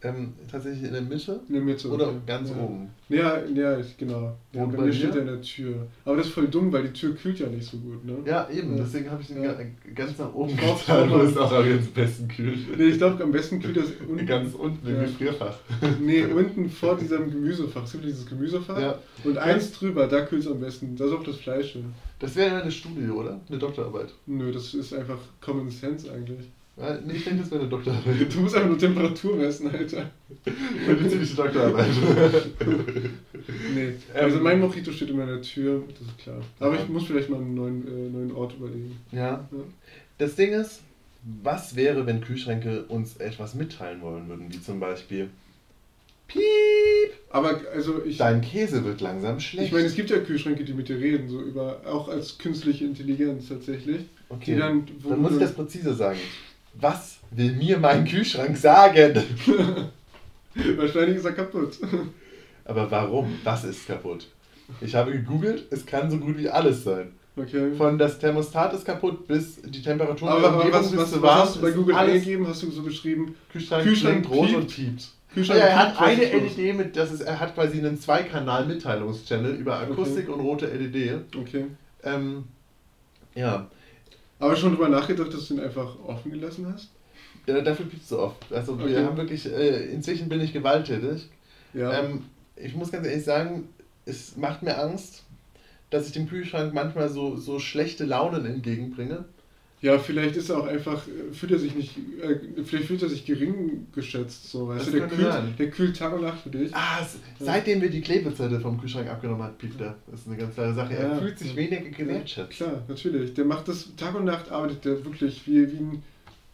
[0.05, 1.89] Ähm, tatsächlich in der Mitte In der Mitte.
[1.89, 2.17] oder okay.
[2.27, 2.57] ganz ja.
[2.57, 2.91] oben.
[3.09, 4.37] Ja, ja, genau.
[4.53, 5.87] Ja, Und bei bei mir steht er in der Tür.
[6.05, 8.17] Aber das ist voll dumm, weil die Tür kühlt ja nicht so gut, ne?
[8.27, 8.83] Ja, eben, Ja.
[8.85, 9.53] deswegen habe ich den Ja.
[9.55, 9.65] ga-
[9.95, 11.65] ganz nach oben getan, du wo es auch am
[11.95, 12.77] besten kühlt.
[12.79, 14.27] Nee, ich glaube, am besten kühlt das unten.
[14.27, 15.03] Ganz unten im Ja.
[15.03, 15.57] Gefrierfach.
[16.01, 17.85] Nee, unten vor diesem Gemüsefach.
[17.85, 18.79] Es gibt dieses Gemüsefach.
[18.79, 18.99] Ja.
[19.25, 20.97] Und eins drüber, da kühlt es am besten.
[20.97, 21.95] Da ist auch das Fleisch hin.
[22.19, 23.41] Das wäre eine Studie, oder?
[23.49, 24.13] Eine Doktorarbeit.
[24.27, 26.51] Nö, das ist einfach Common Sense eigentlich.
[26.77, 28.35] Ja, nee, ich denke, das wäre eine Doktorarbeit.
[28.35, 30.11] Du musst einfach nur Temperatur messen, Alter.
[31.09, 31.87] Ziemliche Doktorarbeit.
[33.75, 36.41] Nee, also mein Mojito steht immer in der Tür, das ist klar.
[36.61, 38.97] Aber ich muss vielleicht mal einen neuen, äh, neuen Ort überlegen.
[39.13, 39.21] ja.
[39.21, 39.49] Ja.
[40.17, 40.81] Das Ding ist,
[41.43, 45.29] was wäre, wenn Kühlschränke uns etwas mitteilen wollen würden, wie zum Beispiel
[46.29, 46.41] Piep,
[47.31, 49.67] Aber also ich, dein Käse wird langsam schlecht.
[49.67, 52.85] ich meine, es gibt ja Kühlschränke, die mit dir reden, so über, auch als künstliche
[52.87, 54.03] Intelligenz tatsächlich.
[54.31, 56.19] okay, die dann- dann du muss ich das präziser sagen.
[56.81, 59.17] Was will mir mein Kühlschrank sagen?
[60.55, 61.79] Wahrscheinlich ist er kaputt.
[62.65, 63.39] Aber warum?
[63.45, 64.29] Was ist kaputt?
[64.81, 67.13] Ich habe gegoogelt, es kann so gut wie alles sein.
[67.37, 67.73] Okay.
[67.77, 71.57] Von das Thermostat ist kaputt bis die Temperatur aber, aber was, was, was warm hast
[71.57, 72.47] du bei Google alles eingegeben?
[72.47, 73.35] Hast du so geschrieben?
[73.51, 74.57] Kühlschrank, Kühlschrank groß piept.
[74.57, 75.09] und piept.
[75.35, 76.23] Kühlschrank ja, er hat eine?
[76.23, 81.25] LED mit, das ist, er hat quasi einen Zweikanal-Mitteilungschannel über Akustik und rote LED.
[81.37, 81.67] Okay.
[82.05, 82.45] Ähm,
[83.35, 83.67] ja,
[84.39, 86.91] Aber schon drüber nachgedacht, dass du ihn einfach offen gelassen hast?
[87.47, 88.53] ja, dafür piepst du oft.
[88.53, 89.05] Also wir Okay.
[89.05, 91.29] haben wirklich, äh, inzwischen bin ich gewalttätig.
[91.75, 91.93] Ja.
[92.01, 92.25] Ähm,
[92.57, 93.69] ich muss ganz ehrlich sagen,
[94.07, 95.25] es macht mir Angst,
[95.91, 99.25] dass ich dem Kühlschrank manchmal so, so schlechte Launen entgegenbringe.
[99.85, 103.09] Ja, vielleicht ist er auch einfach, äh, fühlt er sich nicht, äh, vielleicht fühlt er
[103.11, 105.55] sich gering geschätzt, so, weißt Das du, der kühlt, sein.
[105.59, 106.75] der kühlt Tag und Nacht für dich.
[106.75, 109.95] Ah, s- seitdem wir die Klebezettel vom Kühlschrank abgenommen hat, piept er.
[110.11, 110.95] Das ist eine ganz klare Sache.
[110.97, 111.17] Er Ja.
[111.17, 112.51] fühlt sich weniger gewertschätzt.
[112.51, 113.35] Klar, natürlich.
[113.35, 116.03] Der macht das, Tag und Nacht arbeitet der wirklich wie, wie, ein,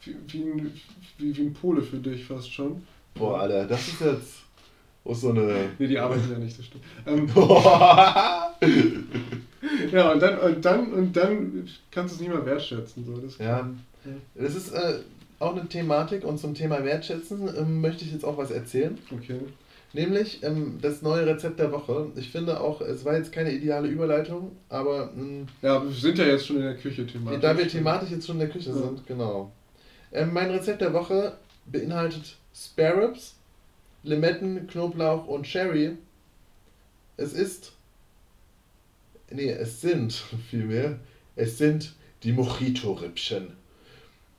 [0.05, 0.73] wie, wie, ein,
[1.19, 2.83] wie, wie ein Pole für dich fast schon.
[3.15, 4.35] Boah, Alter, das ist jetzt
[5.05, 5.69] auch so eine.
[5.79, 6.83] Nee, die arbeiten ja nicht, das stimmt.
[7.07, 7.29] Ähm,
[9.63, 13.05] ja, ja, und dann, und dann, und dann kannst du es nicht mehr wertschätzen.
[13.05, 13.17] So.
[13.19, 13.37] Das
[14.35, 15.01] das ist äh,
[15.39, 18.99] auch eine Thematik und zum Thema Wertschätzen ähm, möchte ich jetzt auch was erzählen.
[19.13, 19.41] Okay.
[19.93, 22.07] Nämlich ähm, das neue Rezept der Woche.
[22.15, 26.27] Ich finde auch, es war jetzt keine ideale Überleitung, aber ähm, Ja, wir sind ja
[26.27, 27.41] jetzt schon in der Küche thematisch.
[27.41, 28.77] da wir thematisch jetzt schon in der Küche Ja.
[28.77, 29.51] sind, genau.
[30.13, 33.35] Ähm, mein Rezept der Woche beinhaltet Spare Ribs,
[34.03, 35.97] Limetten, Knoblauch und Sherry.
[37.17, 37.73] Es ist.
[39.31, 40.13] Nee, es sind
[40.51, 40.99] vielmehr.
[41.37, 43.49] Es sind die Mojito-Rippchen.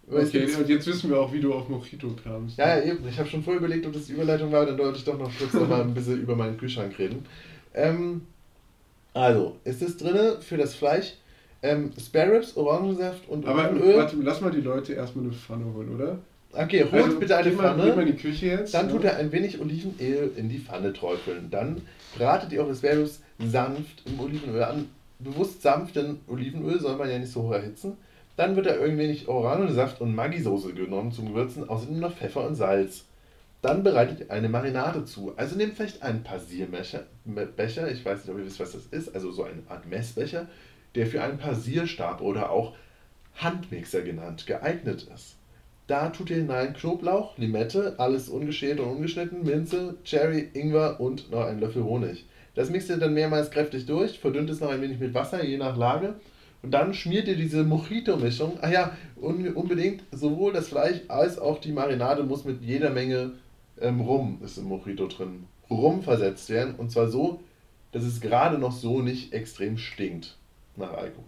[0.10, 2.58] Okay, und jetzt wissen wir auch, wie du auf Mojito kamst.
[2.58, 3.08] Ja, ja, eben.
[3.08, 5.32] Ich habe schon vorher überlegt, ob das die Überleitung war, dann wollte ich doch noch
[5.38, 7.25] kurz noch mal ein bisschen über meinen Kühlschrank reden.
[7.73, 8.21] Ähm,
[9.13, 11.13] also, ist es drin für das Fleisch
[11.63, 13.97] ähm, Spare Ribs, Orangensaft und Aber Olivenöl.
[13.97, 16.17] warte, lass mal die Leute erstmal eine Pfanne holen, oder?
[16.54, 17.84] Okay, holt Also, bitte eine mal, Pfanne.
[17.84, 18.73] Geh mal in die Küche jetzt.
[18.73, 18.91] Dann ja.
[18.93, 21.49] tut er ein wenig Olivenöl in die Pfanne träufeln.
[21.49, 21.82] Dann
[22.17, 24.89] bratet ihr eure Spare Ribs sanft im Olivenöl an.
[25.19, 27.97] Bewusst sanft, denn Olivenöl soll man ja nicht so hoch erhitzen.
[28.36, 32.56] Dann wird da ein wenig Orangensaft und Maggi-Soße genommen zum Gewürzen, außerdem noch Pfeffer und
[32.56, 33.06] Salz.
[33.62, 35.34] Dann bereitet ihr eine Marinade zu.
[35.38, 39.13] Also nehmt vielleicht einen Passierbecher, Becher, ich weiß nicht, ob ihr wisst, was das ist,
[39.13, 40.47] also so eine Art Messbecher,
[40.95, 42.75] der für einen Passierstab oder auch
[43.36, 45.36] Handmixer genannt geeignet ist.
[45.88, 51.45] Da tut ihr hinein Knoblauch, Limette, alles ungeschält und ungeschnitten, Minze, Cherry, Ingwer und noch
[51.45, 52.25] einen Löffel Honig.
[52.55, 55.57] Das mixt ihr dann mehrmals kräftig durch, verdünnt es noch ein wenig mit Wasser, je
[55.57, 56.15] nach Lage.
[56.61, 58.59] Und dann schmiert ihr diese Mojito-Mischung.
[58.61, 63.31] Ah ja, un unbedingt, sowohl das Fleisch als auch die Marinade muss mit jeder Menge
[63.79, 66.75] ähm, Rum, ist im Mojito drin, Rum versetzt werden.
[66.75, 67.39] Und zwar so,
[67.91, 70.37] dass es gerade noch so nicht extrem stinkt
[70.75, 71.25] nach Alkohol.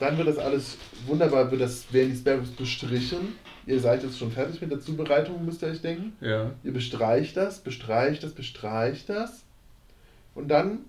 [0.00, 3.34] Dann wird das alles wunderbar, wird das, werden die Spare Ribs bestrichen.
[3.66, 6.14] Ihr seid jetzt schon fertig mit der Zubereitung, müsst ihr euch denken.
[6.20, 6.50] Ja.
[6.64, 9.43] Ihr bestreicht das, bestreicht das, bestreicht das.
[10.34, 10.80] Und dann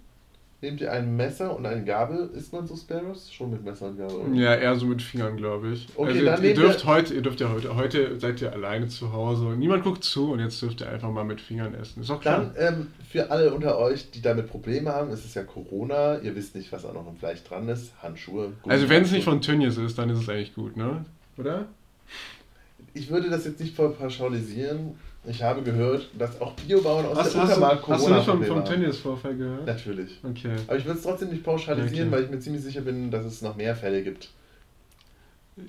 [0.62, 2.30] nehmt ihr ein Messer und eine Gabel.
[2.34, 3.32] Isst man so Spare Ribs?
[3.32, 4.16] Schon mit Messer und Gabel.
[4.16, 4.34] oder?
[4.34, 5.88] Ja, eher so mit Fingern, glaube ich.
[5.96, 8.52] Okay, also, dann ihr nehmt dürft ihr- heute, ihr dürft ja heute, heute seid ihr
[8.52, 11.76] alleine zu Hause und niemand guckt zu und jetzt dürft ihr einfach mal mit Fingern
[11.76, 12.02] essen.
[12.02, 12.52] Ist doch klar.
[12.56, 16.36] Dann ähm, für alle unter euch, die damit Probleme haben, es ist ja Corona, ihr
[16.36, 17.92] wisst nicht, was auch noch im Fleisch dran ist.
[18.02, 18.54] Handschuhe.
[18.68, 21.06] also wenn es nicht von Tönnies ist, dann ist es eigentlich gut, ne?
[21.38, 21.66] Oder?
[22.96, 24.96] Ich würde das jetzt nicht voll pauschalisieren.
[25.28, 28.66] Ich habe gehört, dass auch Biobauern aus Hast, der Uckermark hast du nicht vom, vom.
[28.66, 29.66] Tönnies-Vorfall gehört?
[29.66, 30.20] Natürlich.
[30.24, 30.56] Okay.
[30.68, 32.16] Aber ich würde es trotzdem nicht pauschalisieren, Okay.
[32.18, 34.30] weil ich mir ziemlich sicher bin, dass es noch mehr Fälle gibt.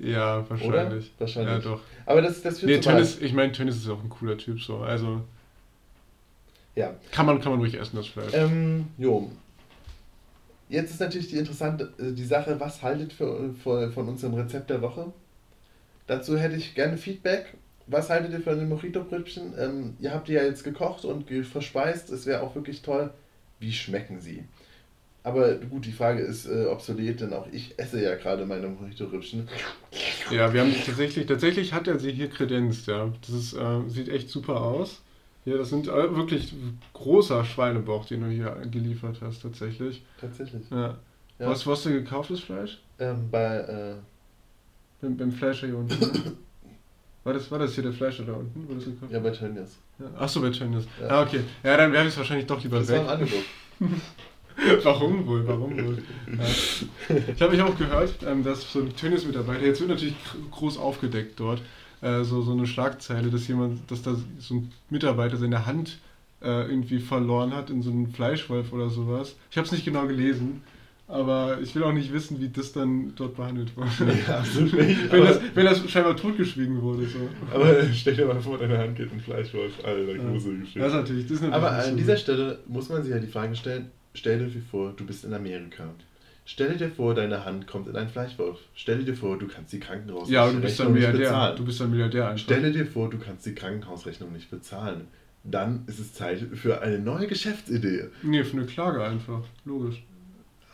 [0.00, 0.50] Ja, Oder?
[0.50, 1.12] wahrscheinlich.
[1.18, 1.64] Wahrscheinlich.
[1.64, 1.80] Ja, doch.
[2.04, 2.80] Aber das, das führt Nee.
[2.80, 4.78] Tönnies, ich meine, Tönnies ist auch ein cooler Typ, so.
[4.78, 5.22] Also
[6.74, 6.94] Ja.
[7.12, 8.34] kann man, kann man ruhig essen, das Fleisch.
[8.34, 9.30] Ähm, jo.
[10.68, 14.68] Jetzt ist natürlich die interessante äh, die Sache, was haltet für, für, von unserem Rezept
[14.68, 15.12] der Woche?
[16.08, 17.54] Dazu hätte ich gerne Feedback.
[17.88, 19.54] Was haltet ihr von den Mojito-Brötchen?
[19.58, 22.10] Ähm, ihr habt die ja jetzt gekocht und verspeist.
[22.10, 23.10] Es wäre auch wirklich toll.
[23.60, 24.44] Wie schmecken sie?
[25.22, 29.48] Aber gut, die Frage ist äh, obsolet, denn auch ich esse ja gerade meine Mojito-Rippchen.
[30.30, 33.12] Ja, wir haben tatsächlich, tatsächlich hat er sie hier kredenzt, ja.
[33.20, 35.02] Das ist, äh, sieht echt super aus.
[35.44, 36.54] Ja, das sind äh, wirklich
[36.92, 40.04] großer Schweinebauch, den du hier geliefert hast, tatsächlich.
[40.20, 40.62] Tatsächlich.
[40.70, 40.98] Ja.
[41.38, 41.50] Ja.
[41.50, 42.80] Was, was hast du gekauft, das Fleisch?
[42.98, 43.94] Ähm, bei, äh,
[45.00, 46.36] Beim, beim Fleischer hier unten.
[47.26, 48.68] War, das, war das hier der Fleischer da unten?
[48.68, 49.76] Du das gekauft ja, bei Tönnies.
[49.98, 50.06] Ja.
[50.20, 50.84] Achso, bei Tönnies.
[51.00, 51.08] Ja.
[51.08, 51.40] Ah, okay.
[51.64, 53.02] Ja, dann werfe ich es wahrscheinlich doch lieber Das war weg.
[53.02, 53.44] ein Angebot.
[54.84, 55.46] Warum wohl?
[55.46, 55.98] Warum wohl?
[56.38, 56.44] Ja.
[57.34, 60.78] Ich habe ich auch gehört, ähm, dass so ein Tönnies-Mitarbeiter, jetzt wird natürlich gr- groß
[60.78, 61.60] aufgedeckt dort,
[62.00, 65.98] äh, so, so eine Schlagzeile, dass jemand, dass da so ein Mitarbeiter seine Hand
[66.42, 69.34] äh, irgendwie verloren hat in so einem Fleischwolf oder sowas.
[69.50, 70.62] Ich habe es nicht genau gelesen,
[71.08, 73.88] Aber ich will auch nicht wissen, wie das dann dort behandelt wurde.
[74.00, 75.12] Nee, absolut nicht.
[75.12, 77.06] wenn, das, wenn das scheinbar totgeschwiegen wurde.
[77.06, 77.18] So.
[77.54, 79.72] aber stell dir mal vor, deine Hand geht ein Fleischwolf.
[79.84, 80.80] Alter, große Das ist Geschichte.
[80.80, 82.20] natürlich, das ist natürlich Aber an so dieser gut.
[82.22, 85.84] Stelle muss man sich ja die Frage stellen, stell dir vor, du bist in Amerika.
[86.44, 88.58] Stell dir vor, deine Hand kommt in einen Fleischwolf.
[88.74, 91.54] Stell dir vor, du kannst die Krankenhausrechnung Ja, du bist dann nicht Milliardär.
[91.56, 92.38] Du bist dann Milliardär einfach.
[92.42, 95.08] Stelle dir vor, du kannst die Krankenhausrechnung nicht bezahlen.
[95.44, 98.06] Dann ist es Zeit für eine neue Geschäftsidee.
[98.22, 99.42] Nee, für eine Klage einfach.
[99.64, 100.02] Logisch.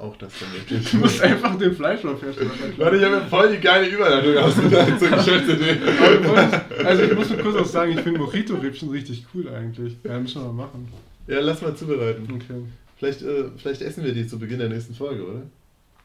[0.02, 0.90] Auch das dann möglich.
[0.90, 5.08] Du musst einfach den Fleischwolf-Hersteller Warte, ich habe mir voll die geile Überleitung ausgedacht zur
[5.10, 5.76] Geschäftsidee.
[6.84, 9.96] Also ich muss nur kurz auch sagen, ich finde Mojito-Rippchen richtig cool eigentlich.
[10.02, 10.88] Ja, müssen wir mal machen.
[11.28, 12.24] Ja, lass mal zubereiten.
[12.34, 12.62] Okay.
[12.98, 15.42] Vielleicht, äh, vielleicht essen wir die zu Beginn der nächsten Folge, oder?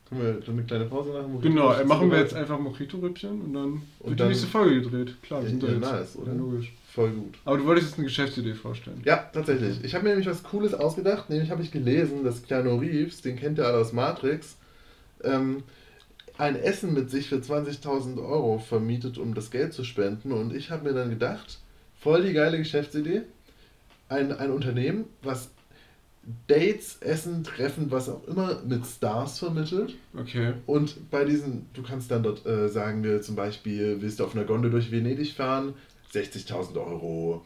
[0.09, 1.41] Können wir dann eine kleine Pause machen?
[1.41, 5.15] Genau, äh, machen wir jetzt einfach Mojito-Rippchen und dann wird die dann- nächste Folge gedreht.
[5.23, 6.15] Klar, wir sind Ja, da jetzt.
[6.15, 6.31] nice, oder?
[6.33, 6.71] Ja, logisch.
[6.97, 7.35] Voll gut.
[7.45, 9.03] Aber du wolltest jetzt eine Geschäftsidee vorstellen.
[9.05, 9.83] Ja, tatsächlich.
[9.83, 11.29] Ich habe mir nämlich was Cooles ausgedacht.
[11.29, 14.57] Nämlich habe ich gelesen, dass Keanu Reeves, den kennt ihr alle aus Matrix,
[15.23, 15.61] ähm,
[16.39, 20.31] ein Essen mit sich für 20.000 Euro vermietet, um das Geld zu spenden.
[20.31, 21.59] Und ich habe mir dann gedacht,
[21.99, 23.21] voll die geile Geschäftsidee.
[24.09, 25.51] Ein, ein Unternehmen, was
[26.47, 29.93] Dates, Essen, Treffen, was auch immer mit Stars vermittelt.
[30.17, 30.53] Okay.
[30.65, 34.35] Und bei diesen, du kannst dann dort äh, sagen, wir zum Beispiel, willst du auf
[34.35, 35.75] einer Gondel durch Venedig fahren?
[36.13, 37.45] 60.000 Euro.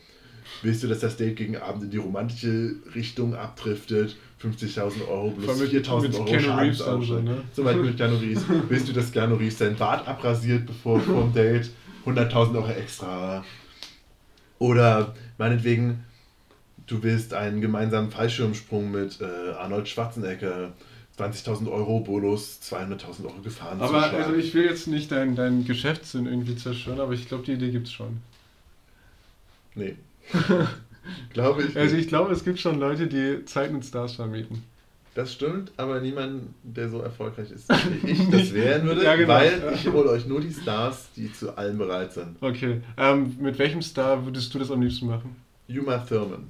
[0.64, 4.16] Willst du, dass das Date gegen Abend in die romantische Richtung abdriftet?
[4.42, 7.24] 50.000 Euro plus Vor allem mit- 4.000 mit Euro Schadensausgleich.
[7.24, 7.44] ne?
[7.54, 8.44] Zum Beispiel mit Keanu Reeves.
[8.70, 11.70] Willst du, dass Keanu Reeves sein Bart abrasiert bevor vom Date?
[12.06, 13.46] 100.000 Euro extra.
[14.60, 16.04] Oder meinetwegen,
[16.88, 20.74] du willst einen gemeinsamen Fallschirmsprung mit äh, Arnold Schwarzenegger.
[21.20, 23.80] 20.000 Euro Bonus, 200.000 Euro gefahren.
[23.80, 27.52] Aber also ich will jetzt nicht deinen dein Geschäftssinn irgendwie zerstören, aber ich glaube, die
[27.52, 28.18] Idee gibt's schon.
[29.76, 29.96] Nee.
[31.34, 31.78] Glaube ich.
[31.78, 32.04] Also nicht.
[32.06, 34.64] ich glaube, es gibt schon Leute, die Zeit mit Stars vermieten.
[35.14, 37.68] Das stimmt, aber niemand, der so erfolgreich ist,
[38.04, 39.34] wie ich das wären würde, Ja, genau.
[39.34, 42.38] weil ich hole euch nur die Stars, die zu allem bereit sind.
[42.40, 42.80] Okay.
[42.98, 45.36] Ähm, mit welchem Star würdest du das am liebsten machen?
[45.68, 46.48] Uma Thurman.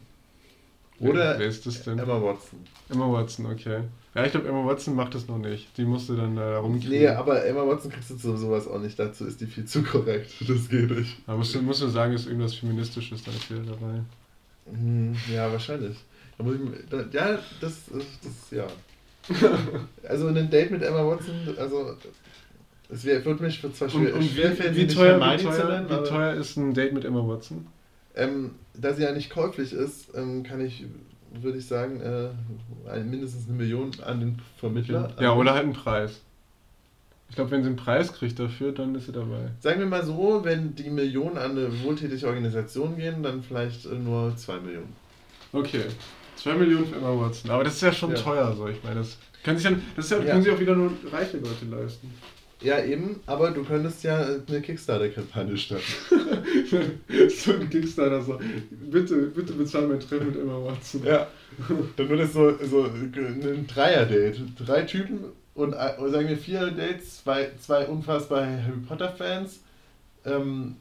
[1.09, 1.99] Oder wer ist das denn?
[1.99, 2.59] Emma Watson.
[2.89, 3.81] Emma Watson, okay.
[4.13, 5.75] Ja, ich glaube, Emma Watson macht das noch nicht.
[5.77, 6.89] Die musste dann da rumkriegen.
[6.89, 8.99] Nee, aber Emma Watson kriegst du zu sowas auch nicht.
[8.99, 10.31] Dazu ist die viel zu korrekt.
[10.47, 11.17] Das geht nicht.
[11.25, 14.01] Aber musst du, musst du sagen, ist irgendwas Feministisches dann wieder dabei.
[14.69, 15.97] Hm, Ja, wahrscheinlich.
[16.37, 18.67] Da muss ich, da, ja, das, das, ja.
[20.07, 21.95] Also ein Date mit Emma Watson, also
[22.89, 26.33] es wird mich für und schwer wie, wie, sie nicht teuer, wie, teuer, wie teuer
[26.33, 27.67] ist ein Date mit Emma Watson?
[28.15, 30.85] Ähm, da sie ja nicht käuflich ist, ähm, kann ich,
[31.41, 35.13] würde ich sagen, äh, mindestens eine Million an den Vermittler.
[35.19, 36.21] Ja, oder halt einen Preis.
[37.29, 39.51] Ich glaube, wenn sie einen Preis kriegt dafür, dann ist sie dabei.
[39.61, 43.95] Sagen wir mal so, wenn die Millionen an eine wohltätige Organisation gehen, dann vielleicht äh,
[43.95, 44.93] nur zwei Millionen.
[45.53, 45.83] Okay.
[46.35, 47.51] 2 Millionen für Emma Watson.
[47.51, 48.15] Aber das ist ja schon Ja.
[48.17, 48.67] teuer, so.
[48.67, 50.31] Ich meine, das, kann sich dann, das ist ja, Ja.
[50.31, 52.11] können sich auch wieder nur reiche Leute leisten.
[52.61, 55.83] Ja, eben, aber du könntest ja äh, eine Kickstarter-Kampagne starten.
[57.29, 58.39] so ein Kickstarter so.
[58.69, 61.03] Bitte, bitte bezahl mein Treffen mit Emma Watson.
[61.03, 61.27] Ja.
[61.95, 64.41] Dann wird es so, so ein Dreier-Date.
[64.59, 65.19] Drei Typen
[65.55, 69.59] und äh, sagen wir vier Dates, zwei, zwei unfassbare Harry Potter-Fans
[70.25, 70.75] ähm,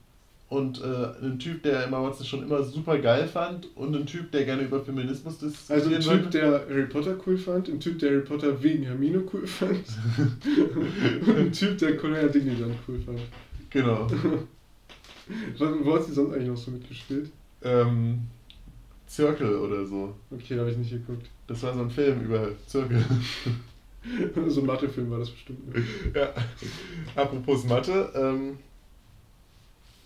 [0.50, 4.32] und äh, ein Typ, der Emma Watson schon immer super geil fand und ein Typ,
[4.32, 5.38] der gerne über Feminismus
[5.68, 6.38] Also diskutieren ein Typ, wollte.
[6.38, 9.84] der Harry Potter cool fand, ein Typ, der Harry Potter wegen Hermine cool fand
[11.26, 13.20] und ein Typ, der Colonel Dignidad cool fand.
[13.70, 14.08] Genau.
[15.58, 17.30] Wo hat sie sonst eigentlich noch so mitgespielt?
[17.62, 18.22] ähm,
[19.08, 20.14] Circle oder so.
[20.32, 21.28] Okay, habe ich nicht geguckt.
[21.46, 23.04] Das war so ein Film über Circle.
[24.48, 25.60] so ein Mathefilm war das bestimmt.
[26.14, 26.32] ja.
[27.14, 28.56] Apropos Mathe, ähm,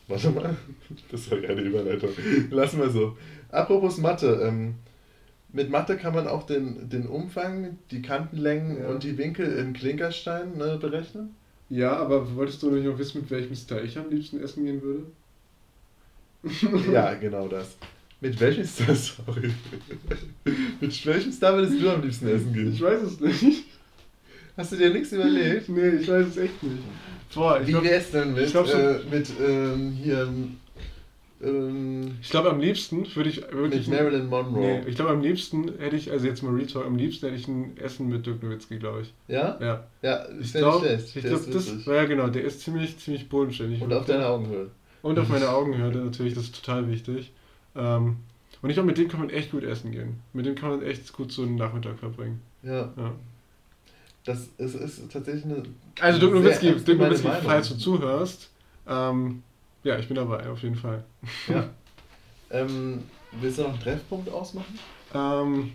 [0.09, 0.57] warte mal,
[1.11, 2.11] das war keine Überleitung.
[2.51, 3.17] Lassen wir so.
[3.51, 4.75] Apropos Mathe, ähm,
[5.53, 8.89] mit Mathe kann man auch den, den Umfang, die Kantenlängen Ja.
[8.89, 11.35] und die Winkel in Klinkerstein ne, berechnen?
[11.71, 14.83] Ja, aber wolltest du nicht noch wissen, mit welchem Star ich am liebsten essen gehen
[14.83, 15.05] würde?
[16.93, 17.77] Ja, genau das.
[18.21, 19.51] Mit welchem Star, sorry.
[20.81, 22.73] mit welchem Star würdest du am liebsten essen gehen?
[22.73, 23.65] Ich weiß es nicht.
[24.57, 25.69] Hast du dir nichts überlegt?
[25.69, 26.83] Nee, ich weiß es echt nicht.
[27.35, 30.29] Boah, ich Wie glaube, wär's denn mit, ich glaub schon- äh, mit ähm, hier,
[31.43, 33.87] ähm, ich glaub, am liebsten würde ich wirklich.
[33.89, 34.61] mit Marilyn Monroe?
[34.61, 37.49] Nee, ich glaube, am liebsten hätte ich, also jetzt mal Retalk, am liebsten hätte ich
[37.49, 39.13] ein Essen mit Dirk Nowitzki, glaube ich.
[39.29, 39.59] Ja?
[39.61, 39.85] Ja.
[40.03, 43.83] Ja, Ich glaube, ich glaub, ist das ja genau, der ist ziemlich, ziemlich bodenständig.
[43.83, 44.71] Und auf deine Augenhöhe.
[45.03, 47.33] Und auf meine Augenhöhe natürlich, das ist total wichtig.
[47.77, 48.17] Ähm,
[48.63, 50.21] und ich glaube, mit dem kann man echt gut essen gehen.
[50.33, 52.41] Mit dem kann man echt gut so einen Nachmittag verbringen.
[52.63, 53.13] Ja, Ja.
[54.25, 55.63] Das ist, ist tatsächlich eine.
[56.01, 58.51] Also Dirk Nowitzki, Dirk Nowitzki, falls du zuhörst,
[58.89, 59.43] ähm,
[59.83, 61.05] ja, ich bin dabei, auf jeden Fall.
[61.49, 61.69] Ja.
[62.51, 63.03] ähm,
[63.41, 64.79] willst du noch einen Treffpunkt ausmachen?
[65.15, 65.73] Ähm,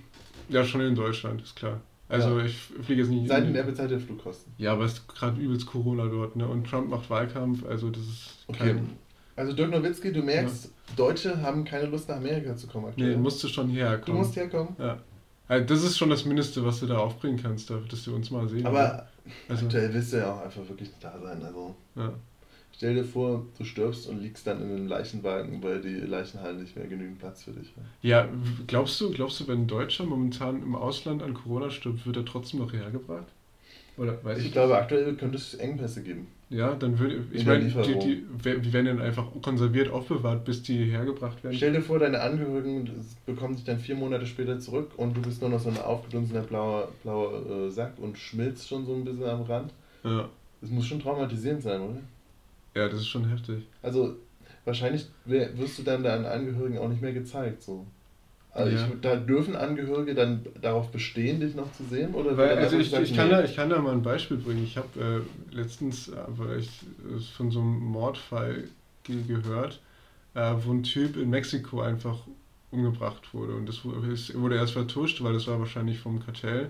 [0.50, 1.80] ja, schon in Deutschland, ist klar.
[2.08, 2.46] Also Ja.
[2.46, 3.28] ich fliege jetzt nicht.
[3.28, 4.52] Seitdem er bezahlt der Flugkosten.
[4.58, 6.48] ja, aber es ist gerade übelst Corona dort, ne?
[6.48, 8.58] Und Trump macht Wahlkampf, also das ist Okay.
[8.74, 8.90] kein.
[9.36, 13.18] Also Dirk Nowitzki, du merkst, Deutsche haben keine Lust nach Amerika zu kommen Nee, aktuell.
[13.18, 14.76] musst du schon hierher du musst herkommen.
[14.80, 14.98] ja.
[15.50, 18.48] Also das ist schon das Mindeste, was du da aufbringen kannst, dass wir uns mal
[18.48, 18.66] sehen.
[18.66, 19.08] Aber
[19.48, 21.44] also, aktuell willst du ja auch einfach wirklich da sein.
[21.44, 22.14] Also ja.
[22.72, 26.76] stell dir vor, du stirbst und liegst dann in einem Leichenwagen, weil die Leichenhallen nicht
[26.76, 27.90] mehr genügend Platz für dich haben.
[28.02, 28.30] ja,
[28.68, 32.26] glaubst du, glaubst du, wenn ein Deutscher momentan im Ausland an Corona stirbt, wird er
[32.26, 33.28] trotzdem noch hierher gebracht?
[33.98, 34.52] Oder ich du?
[34.52, 36.28] glaube, aktuell könnte es Engpässe geben.
[36.50, 40.86] Ja, dann würde ich meine, die, die, die werden dann einfach konserviert aufbewahrt, bis die
[40.86, 41.56] hergebracht werden.
[41.56, 42.90] Stell dir vor, deine Angehörigen
[43.28, 46.42] bekommen dich dann vier Monate später zurück und du bist nur noch so ein aufgedunsener
[46.42, 49.72] blauer, blauer äh, Sack und schmilzt schon so ein bisschen am Rand.
[50.04, 50.28] Ja.
[50.62, 52.00] Das muss schon traumatisierend sein, oder?
[52.76, 53.64] ja, das ist schon heftig.
[53.82, 54.16] Also
[54.66, 57.62] wahrscheinlich wirst du dann deinen Angehörigen auch nicht mehr gezeigt.
[57.62, 57.86] So.
[58.60, 58.88] Also Ja.
[58.88, 62.14] ich, da dürfen Angehörige dann darauf bestehen, dich noch zu sehen?
[62.14, 63.36] Oder Weil, also ich, ich, kann nee?
[63.36, 64.64] da, ich kann da mal ein Beispiel bringen.
[64.64, 68.66] Ich habe äh, letztens äh, weil ich, äh, von so einem Mordfall
[69.04, 69.80] ge gehört,
[70.34, 72.18] äh, wo ein Typ in Mexiko einfach
[72.72, 73.56] umgebracht wurde.
[73.56, 76.70] Und das wurde, erst vertuscht, weil das war wahrscheinlich vom Kartell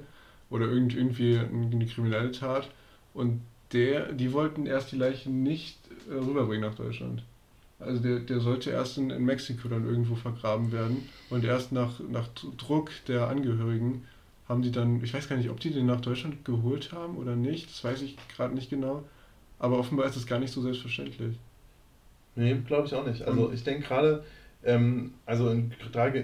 [0.51, 2.69] oder irgend, irgendwie eine kriminelle Tat.
[3.13, 3.41] Und
[3.73, 5.77] der, die wollten erst die Leiche nicht
[6.09, 7.23] äh, rüberbringen nach Deutschland.
[7.79, 11.07] Also der, der sollte erst in, in Mexiko dann irgendwo vergraben werden.
[11.29, 12.27] Und erst nach, nach
[12.57, 14.05] Druck der Angehörigen
[14.47, 17.35] haben die dann, ich weiß gar nicht, ob die den nach Deutschland geholt haben oder
[17.35, 19.03] nicht, das weiß ich gerade nicht genau.
[19.59, 21.37] Aber offenbar ist das gar nicht so selbstverständlich.
[22.35, 23.21] Nee, glaube ich auch nicht.
[23.21, 24.23] Also ich denke gerade,
[24.61, 25.71] ähm, also in-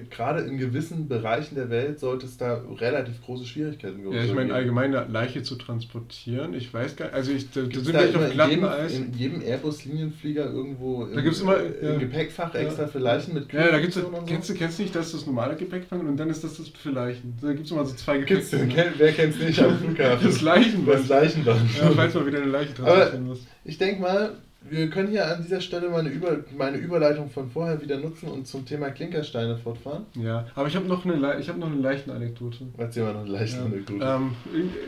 [0.09, 4.47] gerade in gewissen Bereichen der Welt sollte es da relativ große Schwierigkeiten Ja, ich meine,
[4.47, 4.51] geben.
[4.51, 8.09] allgemein Leiche zu transportieren, ich weiß gar nicht, also ich, da, da sind da wir
[8.09, 8.93] immer auf in glattem jedem, Eis.
[8.99, 11.93] in jedem Airbus-Linienflieger irgendwo Da gibt's immer- äh, ja.
[11.93, 12.59] ein Gepäckfach Ja.
[12.61, 14.11] extra für Leichen mit Ja, da gibt's so?
[14.27, 16.89] kennst du, kennst nicht, das ist das normale Gepäckfang und dann ist das das für
[16.91, 17.35] Leichen.
[17.41, 18.83] Da gibt es immer so zwei Gibt's, Gepäckfänger.
[18.83, 20.27] kenn, wer kennt's nicht am Flughafen?
[20.27, 20.99] Das Leichenband.
[20.99, 21.61] Das Leichenband.
[21.79, 23.47] Ja, falls mal wieder eine Leiche transportieren muss.
[23.63, 24.31] Ich denke mal,
[24.69, 28.47] wir können hier an dieser Stelle meine, Über meine Überleitung von vorher wieder nutzen und
[28.47, 30.05] zum Thema Klinkersteine fortfahren.
[30.15, 32.65] Ja, aber ich habe noch eine, ich habe noch eine Leichenanekdote.
[32.77, 33.65] Erzähl mal noch eine leichte Ja.
[33.65, 34.03] Anekdote.
[34.05, 34.31] Ähm,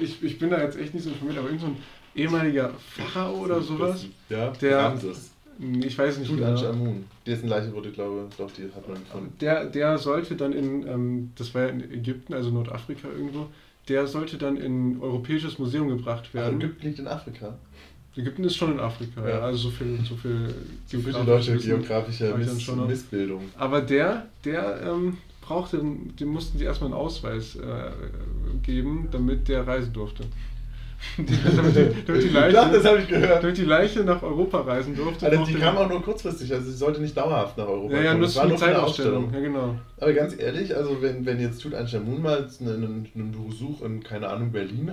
[0.02, 1.70] ich, ich bin da jetzt echt nicht so informiert, aber irgend so
[2.16, 4.06] ehemaliger Pharao oder sowas.
[4.30, 5.32] Ja, Der- Ramses.
[5.60, 6.50] Ich weiß nicht genau.
[6.54, 7.06] Tutanchamun.
[7.26, 9.34] Dessen Leiche wurde, glaube ich, doch, die hat man gefunden.
[9.42, 13.48] Der, der sollte dann in, ähm, das war ja in Ägypten, also Nordafrika irgendwo,
[13.90, 16.62] der sollte dann in ein europäisches Museum gebracht werden.
[16.62, 17.58] Ägypten liegt in Afrika.
[18.18, 19.30] Ägypten ist schon in Afrika, ja.
[19.30, 19.40] Ja.
[19.42, 20.54] also so viel, so viel
[20.88, 21.70] So geografisches deutsche Wissen.
[21.70, 22.88] geografische hab ich dann Miss.
[22.88, 23.42] Missbildung.
[23.58, 27.92] Aber der, der ähm, brauchte, dem mussten sie erstmal einen Ausweis äh,
[28.64, 30.24] geben, damit der reisen durfte.
[31.18, 33.44] Die- damit, die, damit, die Leiche, Doch, das habe ich gehört.
[33.44, 35.28] damit die Leiche nach Europa reisen durfte.
[35.30, 38.08] Also die kam auch nur kurzfristig, also sie sollte nicht dauerhaft nach Europa ja, ja,
[38.10, 38.20] kommen.
[38.22, 39.32] nur Es so war eine nur Zeitausstellung.
[39.32, 39.76] Ja, genau.
[40.02, 44.52] Aber ganz ehrlich, also wenn, wenn jetzt Tutanchamun mal einen, einen Besuch in, keine Ahnung,
[44.52, 44.92] Berlin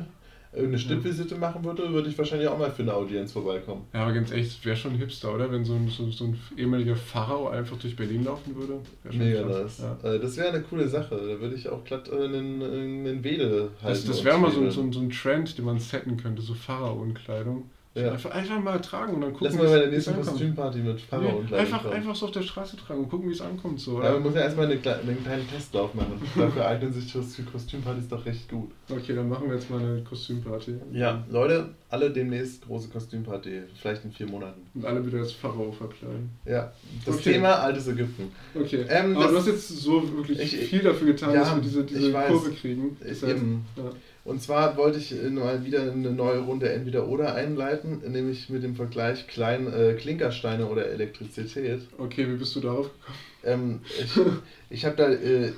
[0.57, 3.82] äh, eine Stippvisite machen würde, würde ich wahrscheinlich auch mal für eine Audienz vorbeikommen.
[3.92, 5.50] Ja, aber ganz ehrlich, das wäre schon hipster, oder?
[5.50, 8.80] Wenn so ein, so, so ein ehemaliger Pharao einfach durch Berlin laufen würde.
[9.12, 9.78] Mega krass.
[9.80, 9.82] nice.
[10.02, 10.12] Ja.
[10.14, 11.16] Äh, Das wäre eine coole Sache.
[11.16, 13.88] Da würde ich auch glatt äh, einen, einen Wede halten.
[13.88, 17.70] Das, das wäre mal so, so, so ein Trend, den man setten könnte, so Pharaonenkleidung.
[17.97, 18.11] Ja.
[18.11, 20.16] Einfach, einfach mal tragen und dann gucken, Lass mal bei der nächsten.
[20.16, 23.32] Kostümparty mit Pharao und Nee, einfach, einfach so auf der Straße tragen und gucken, wie
[23.32, 23.78] es ankommt.
[23.78, 24.12] So, Ja, oder?
[24.14, 26.20] man muss ja erstmal eine, einen kleinen Testlauf machen.
[26.36, 27.12] Dafür eignen sich
[27.53, 28.72] Kostümpartys doch recht gut.
[28.90, 30.74] Okay, dann machen wir jetzt mal eine Kostümparty.
[30.92, 33.62] Ja, Leute, alle demnächst große Kostümparty.
[33.80, 34.62] Vielleicht in vier Monaten.
[34.74, 36.30] Und alle wieder als Pharao verkleiden.
[36.45, 36.72] Ja,
[37.07, 37.34] das Okay.
[37.34, 38.32] Thema altes Ägypten.
[38.57, 41.62] Okay, Ähm, aber du hast jetzt so wirklich Ich- viel dafür getan, Ja, dass wir
[41.62, 42.12] diese, diese ich.
[42.26, 42.97] Kurve kriegen.
[42.99, 43.64] Das heißt, Eben.
[43.76, 43.84] ja.
[44.25, 48.75] Und zwar wollte ich äh, mal wieder eine neue Runde Entweder-Oder einleiten, nämlich mit dem
[48.75, 51.83] Vergleich Klein, äh, Klinkersteine oder Elektrizität.
[51.99, 53.18] Okay, wie bist du darauf gekommen?
[53.45, 54.12] Ähm, ich
[54.70, 55.53] ich habe da äh,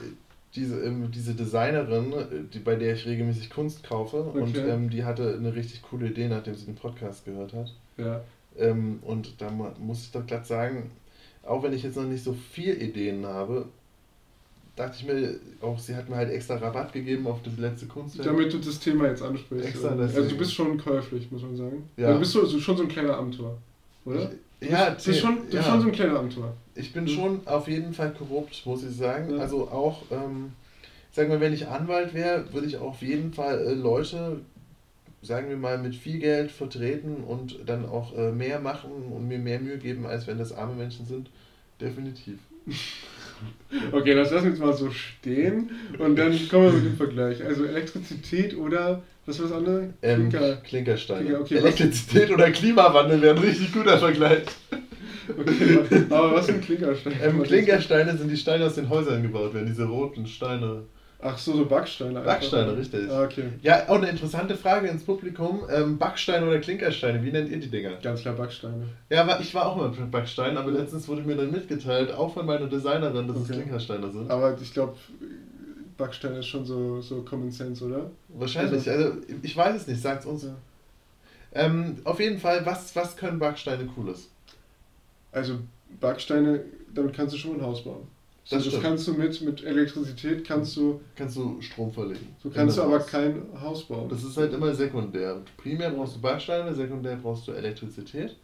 [0.57, 4.69] diese, ähm, diese Designerin, äh, die, bei der ich regelmäßig Kunst kaufe, und Okay.
[4.69, 7.73] ähm, die hatte eine richtig coole Idee, nachdem sie den Podcast gehört hat.
[7.99, 8.23] Ja.
[8.59, 10.91] Ähm, und da mu- muss ich doch glatt sagen,
[11.45, 13.67] auch wenn ich jetzt noch nicht so viel Ideen habe,
[14.77, 18.29] dachte ich mir, auch sie hat mir halt extra Rabatt gegeben auf das letzte Kunstwerk.
[18.29, 19.67] Damit du das Thema jetzt ansprichst.
[19.67, 20.29] Extra also deswegen.
[20.29, 21.89] du bist schon käuflich, muss man sagen.
[21.97, 22.09] Ja.
[22.09, 23.57] Also du bist so, so schon so ein kleiner Amtor,
[24.05, 24.31] oder?
[24.61, 25.63] ja, du bist, bist schon, du bist ja.
[25.63, 26.53] schon so ein kleiner Amtor.
[26.75, 27.09] Ich bin Mhm.
[27.09, 29.35] schon auf jeden Fall korrupt, muss ich sagen.
[29.35, 29.39] Ja.
[29.41, 30.53] Also auch, ähm,
[31.13, 34.41] sagen wir, wenn ich Anwalt wäre, würde ich auf jeden Fall äh, Leute,
[35.23, 39.39] sagen wir mal, mit viel Geld vertreten und dann auch äh, mehr machen und mir
[39.39, 41.31] mehr Mühe geben, als wenn das arme Menschen sind.
[41.81, 42.39] Definitiv.
[43.93, 47.45] Okay, das lassen wir jetzt mal so stehen und dann kommen wir mit dem Vergleich.
[47.45, 49.95] Also Elektrizität oder was war das andere?
[50.03, 50.57] Ähm, Klinker.
[50.57, 51.21] Klinkersteine.
[51.21, 54.45] Klinker, okay, Elektrizität oder Klimawandel wäre ein richtig guter Vergleich.
[55.29, 55.79] Okay,
[56.09, 57.17] aber was sind Klinkersteine?
[57.21, 60.85] Ähm, Was Klinkersteine sind die Steine aus den Häusern gebaut werden, diese roten Steine.
[61.21, 62.19] Ach so, so Backsteine.
[62.19, 62.33] einfach.
[62.35, 63.11] Backsteine, richtig.
[63.11, 63.45] Ah, okay.
[63.63, 65.63] Ja, auch eine interessante Frage ins Publikum.
[65.71, 67.93] Ähm, Backsteine oder Klinkersteine, wie nennt ihr die Dinger?
[68.03, 68.87] Ganz klar Backsteine.
[69.09, 72.45] Ja, ich war auch mal mit Backsteinen, aber letztens wurde mir dann mitgeteilt, auch von
[72.45, 73.55] meiner Designerin, dass es Okay.
[73.61, 74.31] Klinkersteine sind.
[74.31, 74.95] Aber ich glaube,
[75.97, 78.11] Backstein ist schon so, so Common Sense, oder?
[78.29, 79.13] Wahrscheinlich, also
[79.43, 80.43] ich weiß es nicht, sagt's uns.
[80.45, 80.55] Ja.
[81.55, 84.29] Ähm, auf jeden Fall, was, was können Backsteine Cooles?
[85.33, 85.55] Also
[85.99, 86.61] Backsteine,
[86.95, 88.07] damit kannst du schon ein Haus bauen.
[88.49, 88.83] Das das stimmt.
[88.85, 92.29] kannst du mit, mit Elektrizität kannst du, Kannst du Strom verlegen.
[92.43, 93.07] du kannst du das aber Haus.
[93.09, 94.09] kein Haus bauen.
[94.09, 95.41] Das ist halt immer sekundär.
[95.57, 98.37] Primär brauchst du Backsteine, sekundär brauchst du Elektrizität.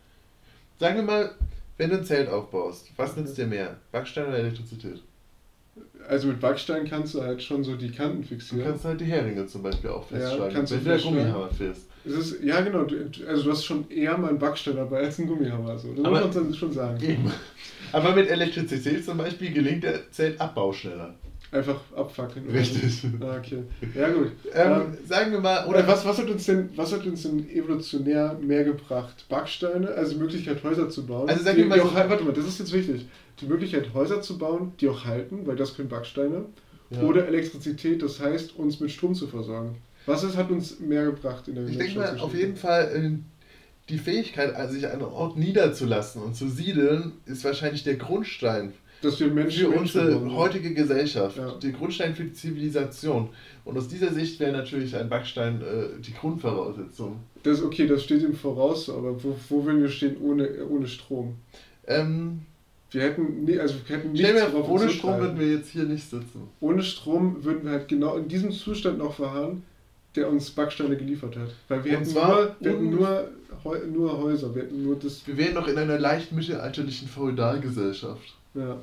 [0.80, 1.30] Sagen wir mal,
[1.78, 3.76] wenn du ein Zelt aufbaust, was nützt dir mehr?
[3.92, 5.00] Backstein oder Elektrizität?
[6.08, 8.64] Also mit Backstein kannst du halt schon so die Kanten Du fixieren.
[8.66, 10.98] kannst halt die Heringe zum Beispiel auch Ja, festschlagen, kannst du wenn du der.
[10.98, 11.82] Gummihammer fährst.
[12.04, 12.96] Es ist, ja genau, du,
[13.28, 15.78] also du hast schon eher mal einen Backstein dabei als einen Gummihammer.
[15.78, 15.94] So.
[15.94, 17.00] Das Aber- muss man dann schon sagen.
[17.00, 17.30] Eben.
[17.92, 21.14] Aber mit Elektrizität zum Beispiel gelingt der Zeltabbau schneller.
[21.50, 22.48] Einfach abfackeln.
[22.48, 23.04] Richtig.
[23.20, 23.62] Ah, okay.
[23.94, 24.32] Ja gut.
[24.54, 27.46] Ähm, Ähm, sagen wir mal, Oder was, was, hat uns denn, was hat uns denn
[27.50, 29.26] evolutionär mehr gebracht?
[29.28, 31.28] Backsteine, also die Möglichkeit, Häuser zu bauen.
[31.28, 33.06] Also sag die, mir mal die auch, warte mal, das ist jetzt wichtig.
[33.40, 36.46] Die Möglichkeit, Häuser zu bauen, die auch halten, weil das können Backsteine.
[36.88, 37.02] Ja.
[37.02, 39.76] Oder Elektrizität, das heißt, uns mit Strom zu versorgen.
[40.06, 43.18] Was ist, hat uns mehr gebracht in der Ich denke mal, auf jeden Fall äh,
[43.88, 48.72] die Fähigkeit, sich an einem Ort niederzulassen und zu siedeln, ist wahrscheinlich der Grundstein
[49.02, 50.36] Dass wir Menschen, für Menschen unsere bauen.
[50.36, 51.36] heutige Gesellschaft.
[51.36, 51.52] Ja.
[51.52, 53.28] Der Grundstein für die Zivilisation.
[53.64, 57.20] Und aus dieser Sicht wäre natürlich ein Backstein äh, die Grundvoraussetzung.
[57.42, 61.34] Das, okay, das steht ihm voraus, aber wo, wo würden wir stehen ohne, ohne Strom?
[61.86, 62.42] Ähm,
[62.92, 66.08] Wir hätten, nie, also wir hätten nichts, mir, ohne Strom würden wir jetzt hier nicht
[66.08, 66.48] sitzen.
[66.60, 69.64] Ohne Strom würden wir halt genau in diesem Zustand noch verharren,
[70.16, 71.48] der uns Backsteine geliefert hat.
[71.68, 73.28] Weil wir Und hätten, zwar nur, wir hätten un- nur,
[73.92, 75.26] nur Häuser, wir hätten nur das.
[75.26, 78.34] Wir wären noch in einer leicht mittelalterlichen Feudalgesellschaft.
[78.54, 78.76] Ja.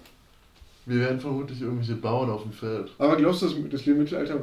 [0.86, 2.90] Wir wären vermutlich irgendwelche Bauern auf dem Feld.
[2.98, 4.42] Aber glaubst du, das, das Leben im Mittelalter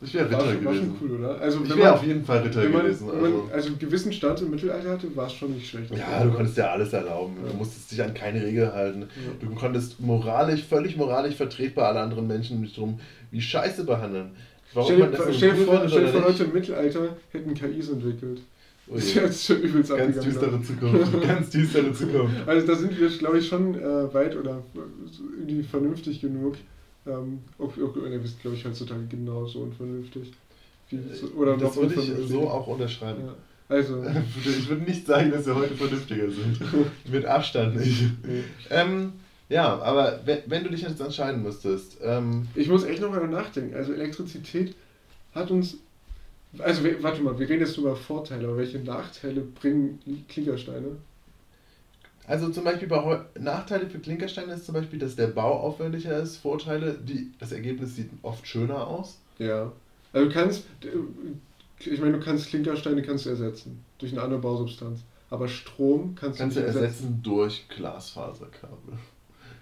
[0.00, 0.96] Ich wäre war, Ritter schon, war schon gewesen.
[1.00, 1.40] cool, oder?
[1.40, 3.08] Also, Ich wäre auf jeden Fall Ritter man, gewesen.
[3.12, 3.48] wenn man Also.
[3.54, 5.92] also einen gewissen Stand im Mittelalter hatte, war es schon nicht schlecht.
[5.96, 7.36] Ja, du konntest ja alles erlauben.
[7.44, 7.50] Ja.
[7.52, 9.02] Du musstest dich an keine Regel halten.
[9.02, 9.46] Ja.
[9.48, 12.98] Du konntest moralisch, völlig moralisch vertretbar alle anderen Menschen nicht drum
[13.30, 14.30] wie Scheiße behandeln.
[14.74, 16.20] Warum Stell man das so stell vor, stell vor?
[16.22, 18.40] Leute im Mittelalter hätten KIs entwickelt.
[18.88, 19.16] Oh Das je.
[19.16, 21.22] wäre jetzt schon übelst Ganz düstere Zukunft.
[21.22, 22.34] Ganz düstere Zukunft.
[22.46, 24.62] Also da sind wir, glaube ich, schon äh, weit oder
[25.38, 26.56] irgendwie vernünftig genug.
[27.06, 30.32] Ähm, ob, ob, ihr wisst, glaube ich, heutzutage genauso unvernünftig.
[30.90, 33.22] Wie, so- oder das würde ich so auch unterschreiben.
[33.26, 33.34] Ja.
[33.68, 34.04] Also,
[34.44, 36.60] Ich würde nicht sagen, dass wir heute vernünftiger sind.
[37.10, 38.02] Mit Abstand nicht.
[38.24, 38.42] nee.
[38.70, 39.12] Ähm,
[39.48, 43.26] ja, aber wenn, wenn du dich jetzt entscheiden müsstest, ähm, ich muss echt noch mal
[43.28, 43.74] nachdenken.
[43.74, 44.74] Also Elektrizität
[45.34, 45.76] hat uns.
[46.58, 50.96] Also warte mal, wir reden jetzt über Vorteile, aber welche Nachteile bringen Klinkersteine?
[52.26, 56.38] also zum Beispiel bei Nachteile für Klinkersteine ist zum Beispiel, dass der Bau aufwendiger ist.
[56.38, 59.18] Vorteile, die, das Ergebnis sieht oft schöner aus.
[59.38, 59.72] Ja.
[60.12, 60.64] Also du kannst,
[61.78, 65.00] ich meine, du kannst Klinkersteine kannst du ersetzen durch eine andere Bausubstanz.
[65.30, 68.94] Aber Strom kannst, Kannst du nicht ersetzen durch Glasfaserkabel.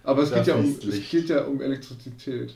[0.04, 2.54] Aber es geht, ja um, es geht ja um Elektrizität.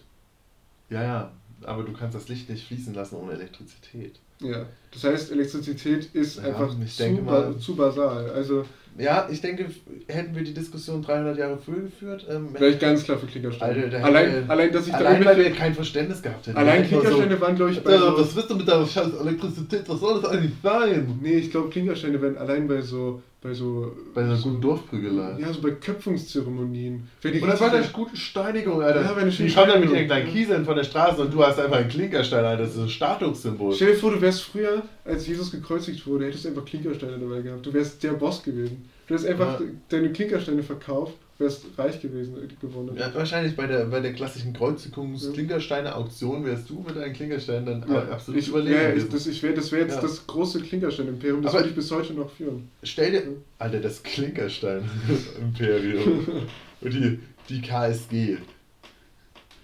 [0.91, 1.33] Ja, ja,
[1.63, 4.21] aber du kannst das Licht nicht fließen lassen ohne Elektrizität.
[4.41, 4.67] Ja.
[4.93, 8.31] Das heißt, Elektrizität ist Ja, einfach zu, ba mal- zu basal.
[8.31, 8.65] Also
[8.99, 9.67] Ja, ich denke,
[10.09, 13.75] hätten wir die Diskussion 300 Jahre früher geführt, ähm, wäre ich ganz klar für Klinkersteine.
[13.85, 16.57] Alter, da allein, hätte- allein, dass ich da allein weil wir kein Verständnis gehabt hätten.
[16.59, 19.15] allein Wir Klinkersteine waren, glaube ich, bei Alter, so, was willst du mit deiner scheiß
[19.21, 19.89] Elektrizität?
[19.89, 21.19] Was soll das eigentlich sein?
[21.23, 25.37] Nee, ich glaube, Klinkersteine werden allein bei so, bei so, Bei einer so, guten Dorfprügelei.
[25.39, 27.07] ja, so bei Köpfungszeremonien.
[27.23, 29.03] Wenn die Oder bei einer guten Steinigung, Alter.
[29.03, 31.77] Ja, einer die kommen dann mit kleinen Kieseln von der Straße und du hast einfach
[31.77, 32.65] einen Klinkerstein, Alter.
[32.65, 33.75] Das ist ein Statussymbol.
[33.75, 37.41] Stell dir vor, du wärst früher, als Jesus gekreuzigt wurde, hättest du einfach Klinkersteine dabei
[37.43, 37.65] gehabt.
[37.65, 38.88] Du wärst der Boss gewesen.
[39.09, 39.67] Du hättest einfach Ja.
[39.89, 42.95] deine Klinkersteine verkauft, wärst reich gewesen, äh, gewonnen.
[42.97, 48.03] Ja, wahrscheinlich bei der, bei der klassischen Kreuzigungs-Klinkersteine-Auktion wärst du mit deinen Klinkersteinen dann Ja,
[48.11, 50.03] absolut ich, überlegen ja, ich, das, ich wär, das wäre jetzt Ja.
[50.03, 52.69] das große Klinkerstein-Imperium, das würde ich bis heute noch führen.
[52.83, 53.23] Stell dir,
[53.59, 56.27] Alter, das Klinkerstein-Imperium.
[56.81, 58.37] Und die, die KSG.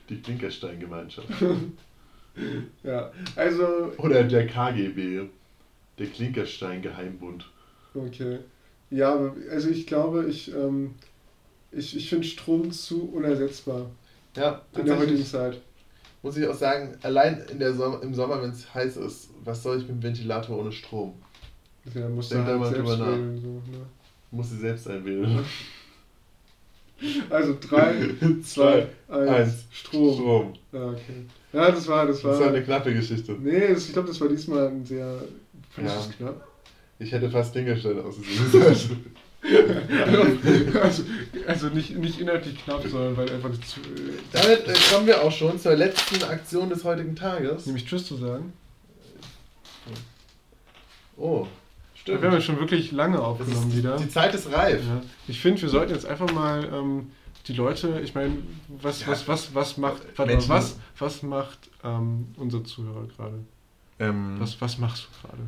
[0.09, 1.28] Die Klinkerstein-Gemeinschaft.
[2.82, 5.28] Ja, also, Oder der KGB.
[6.01, 7.49] Der Klinkerstein-Geheimbund.
[7.95, 8.40] okay.
[8.95, 10.95] Ja, aber- also ich glaube, ich, ähm,
[11.72, 13.86] ich, ich finde Strom zu unersetzbar
[14.36, 15.61] Ja, in der heutigen Zeit.
[16.22, 19.62] muss ich auch sagen, allein in der Som im Sommer, wenn es heiß ist, was
[19.62, 21.14] soll ich mit dem Ventilator ohne Strom?
[21.92, 23.16] Ja, musst Denk da halt mal drüber nach.
[23.42, 23.86] So, ne?
[24.30, 25.45] Muss sie selbst einwählen.
[27.28, 28.14] Also 3,
[28.45, 29.64] 2, 1, eins.
[29.72, 30.14] Strom.
[30.14, 30.53] Strom.
[30.72, 31.26] Ja, okay.
[31.53, 32.30] Ja, das war, das war.
[32.30, 33.32] Das war eine knappe Geschichte.
[33.32, 35.20] nee, das, ich glaube, das war diesmal ein sehr.
[35.70, 36.12] Findest Ja.
[36.18, 36.49] knapp?
[37.05, 38.91] Ich hätte fast Klinkerstein ausgesucht.
[40.83, 41.03] also,
[41.47, 43.81] also nicht, nicht inhaltlich knapp, sondern weil einfach zu.
[44.33, 47.67] Damit äh, kommen wir auch schon zur letzten Aktion des heutigen Tages.
[47.67, 48.55] Nämlich Tschüss zu sagen.
[51.17, 52.23] Oh, Wir stimmt.
[52.25, 53.97] haben ja schon wirklich lange aufgenommen ist, wieder.
[53.99, 54.81] die Zeit ist reif.
[54.85, 55.03] Ja.
[55.29, 57.11] Ich finde, wir sollten jetzt einfach mal ähm,
[57.47, 58.39] die Leute, ich meine,
[58.69, 59.09] was, Ja.
[59.09, 63.39] was, was, was macht, warte mal, was, was macht ähm, unser Zuhörer gerade?
[64.01, 65.43] Ähm, Was, was machst du gerade?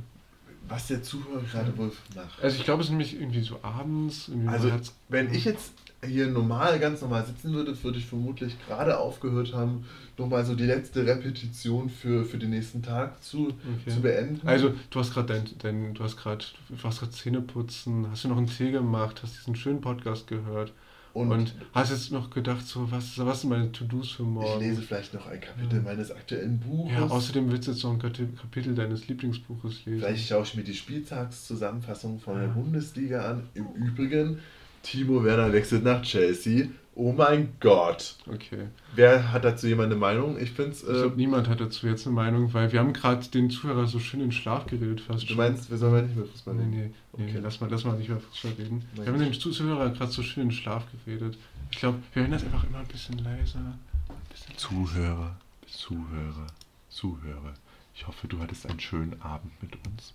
[0.89, 2.43] Der Zuhörer gerade wohl macht.
[2.43, 4.29] Also ich glaube, es ist nämlich irgendwie so abends.
[4.29, 4.71] Irgendwie Also,
[5.09, 5.73] wenn ich jetzt
[6.05, 9.85] hier normal, ganz normal sitzen würde, würde ich vermutlich gerade aufgehört haben,
[10.19, 13.91] nochmal so die letzte Repetition für, für den nächsten Tag zu, Okay.
[13.95, 14.47] zu beenden.
[14.47, 18.25] Also du hast gerade dein, dein, du hast gerade, du warst gerade Zähne putzen, hast
[18.25, 20.73] du noch einen Tee gemacht, hast diesen schönen Podcast gehört
[21.17, 24.61] und, und, hast jetzt noch gedacht, so was, was sind meine To-Dos für ich morgen?
[24.61, 25.83] lese vielleicht noch ein Kapitel Ja.
[25.83, 26.93] meines aktuellen Buches.
[26.93, 30.01] ja, außerdem willst du jetzt noch ein Kapitel deines Lieblingsbuches lesen.
[30.01, 32.53] Vielleicht schaue ich mir die Spieltagszusammenfassung von der Ja.
[32.53, 33.43] Bundesliga an.
[33.55, 34.39] Im Übrigen,
[34.83, 36.67] Timo Werner wechselt nach Chelsea.
[36.99, 38.16] Oh mein Gott.
[38.26, 38.68] Okay.
[38.94, 40.40] Wer hat dazu jemand eine Meinung?
[40.40, 40.82] Ich finde es.
[40.82, 43.86] Ich Äh, glaube, niemand hat dazu jetzt eine Meinung, weil wir haben gerade den Zuhörer
[43.86, 45.36] so schön in Schlaf geredet fast du schon.
[45.36, 46.70] meinst, wir sollen mal nicht mehr Fußball Nee, reden?
[46.74, 46.92] nee, nee,
[47.24, 47.32] Okay.
[47.34, 48.82] nee lass, mal, lass mal nicht über Fußball reden.
[48.97, 51.36] Na Wir haben den Zuhörer gerade so schön in Schlaf geredet.
[51.70, 53.59] Ich glaube, wir werden das einfach immer ein bisschen leiser.
[53.59, 55.36] Ein bisschen Zuhörer,
[55.66, 56.47] Zuhörer,
[56.88, 57.55] Zuhörer.
[57.94, 60.12] Ich hoffe, du hattest einen schönen Abend mit uns.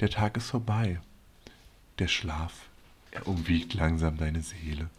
[0.00, 1.00] Der Tag ist vorbei.
[1.98, 2.66] Der Schlaf,
[3.10, 4.90] er umwiegt langsam deine Seele.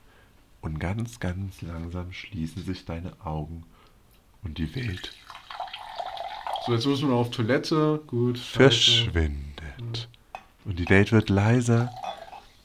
[0.66, 3.64] Und ganz, ganz langsam schließen sich deine Augen.
[4.44, 5.14] Und die Welt
[6.66, 8.02] So, jetzt müssen wir auf Toilette.
[8.08, 8.40] Gut.
[8.40, 8.56] scheiße.
[8.58, 10.10] verschwindet.
[10.66, 11.94] Und die Welt wird leiser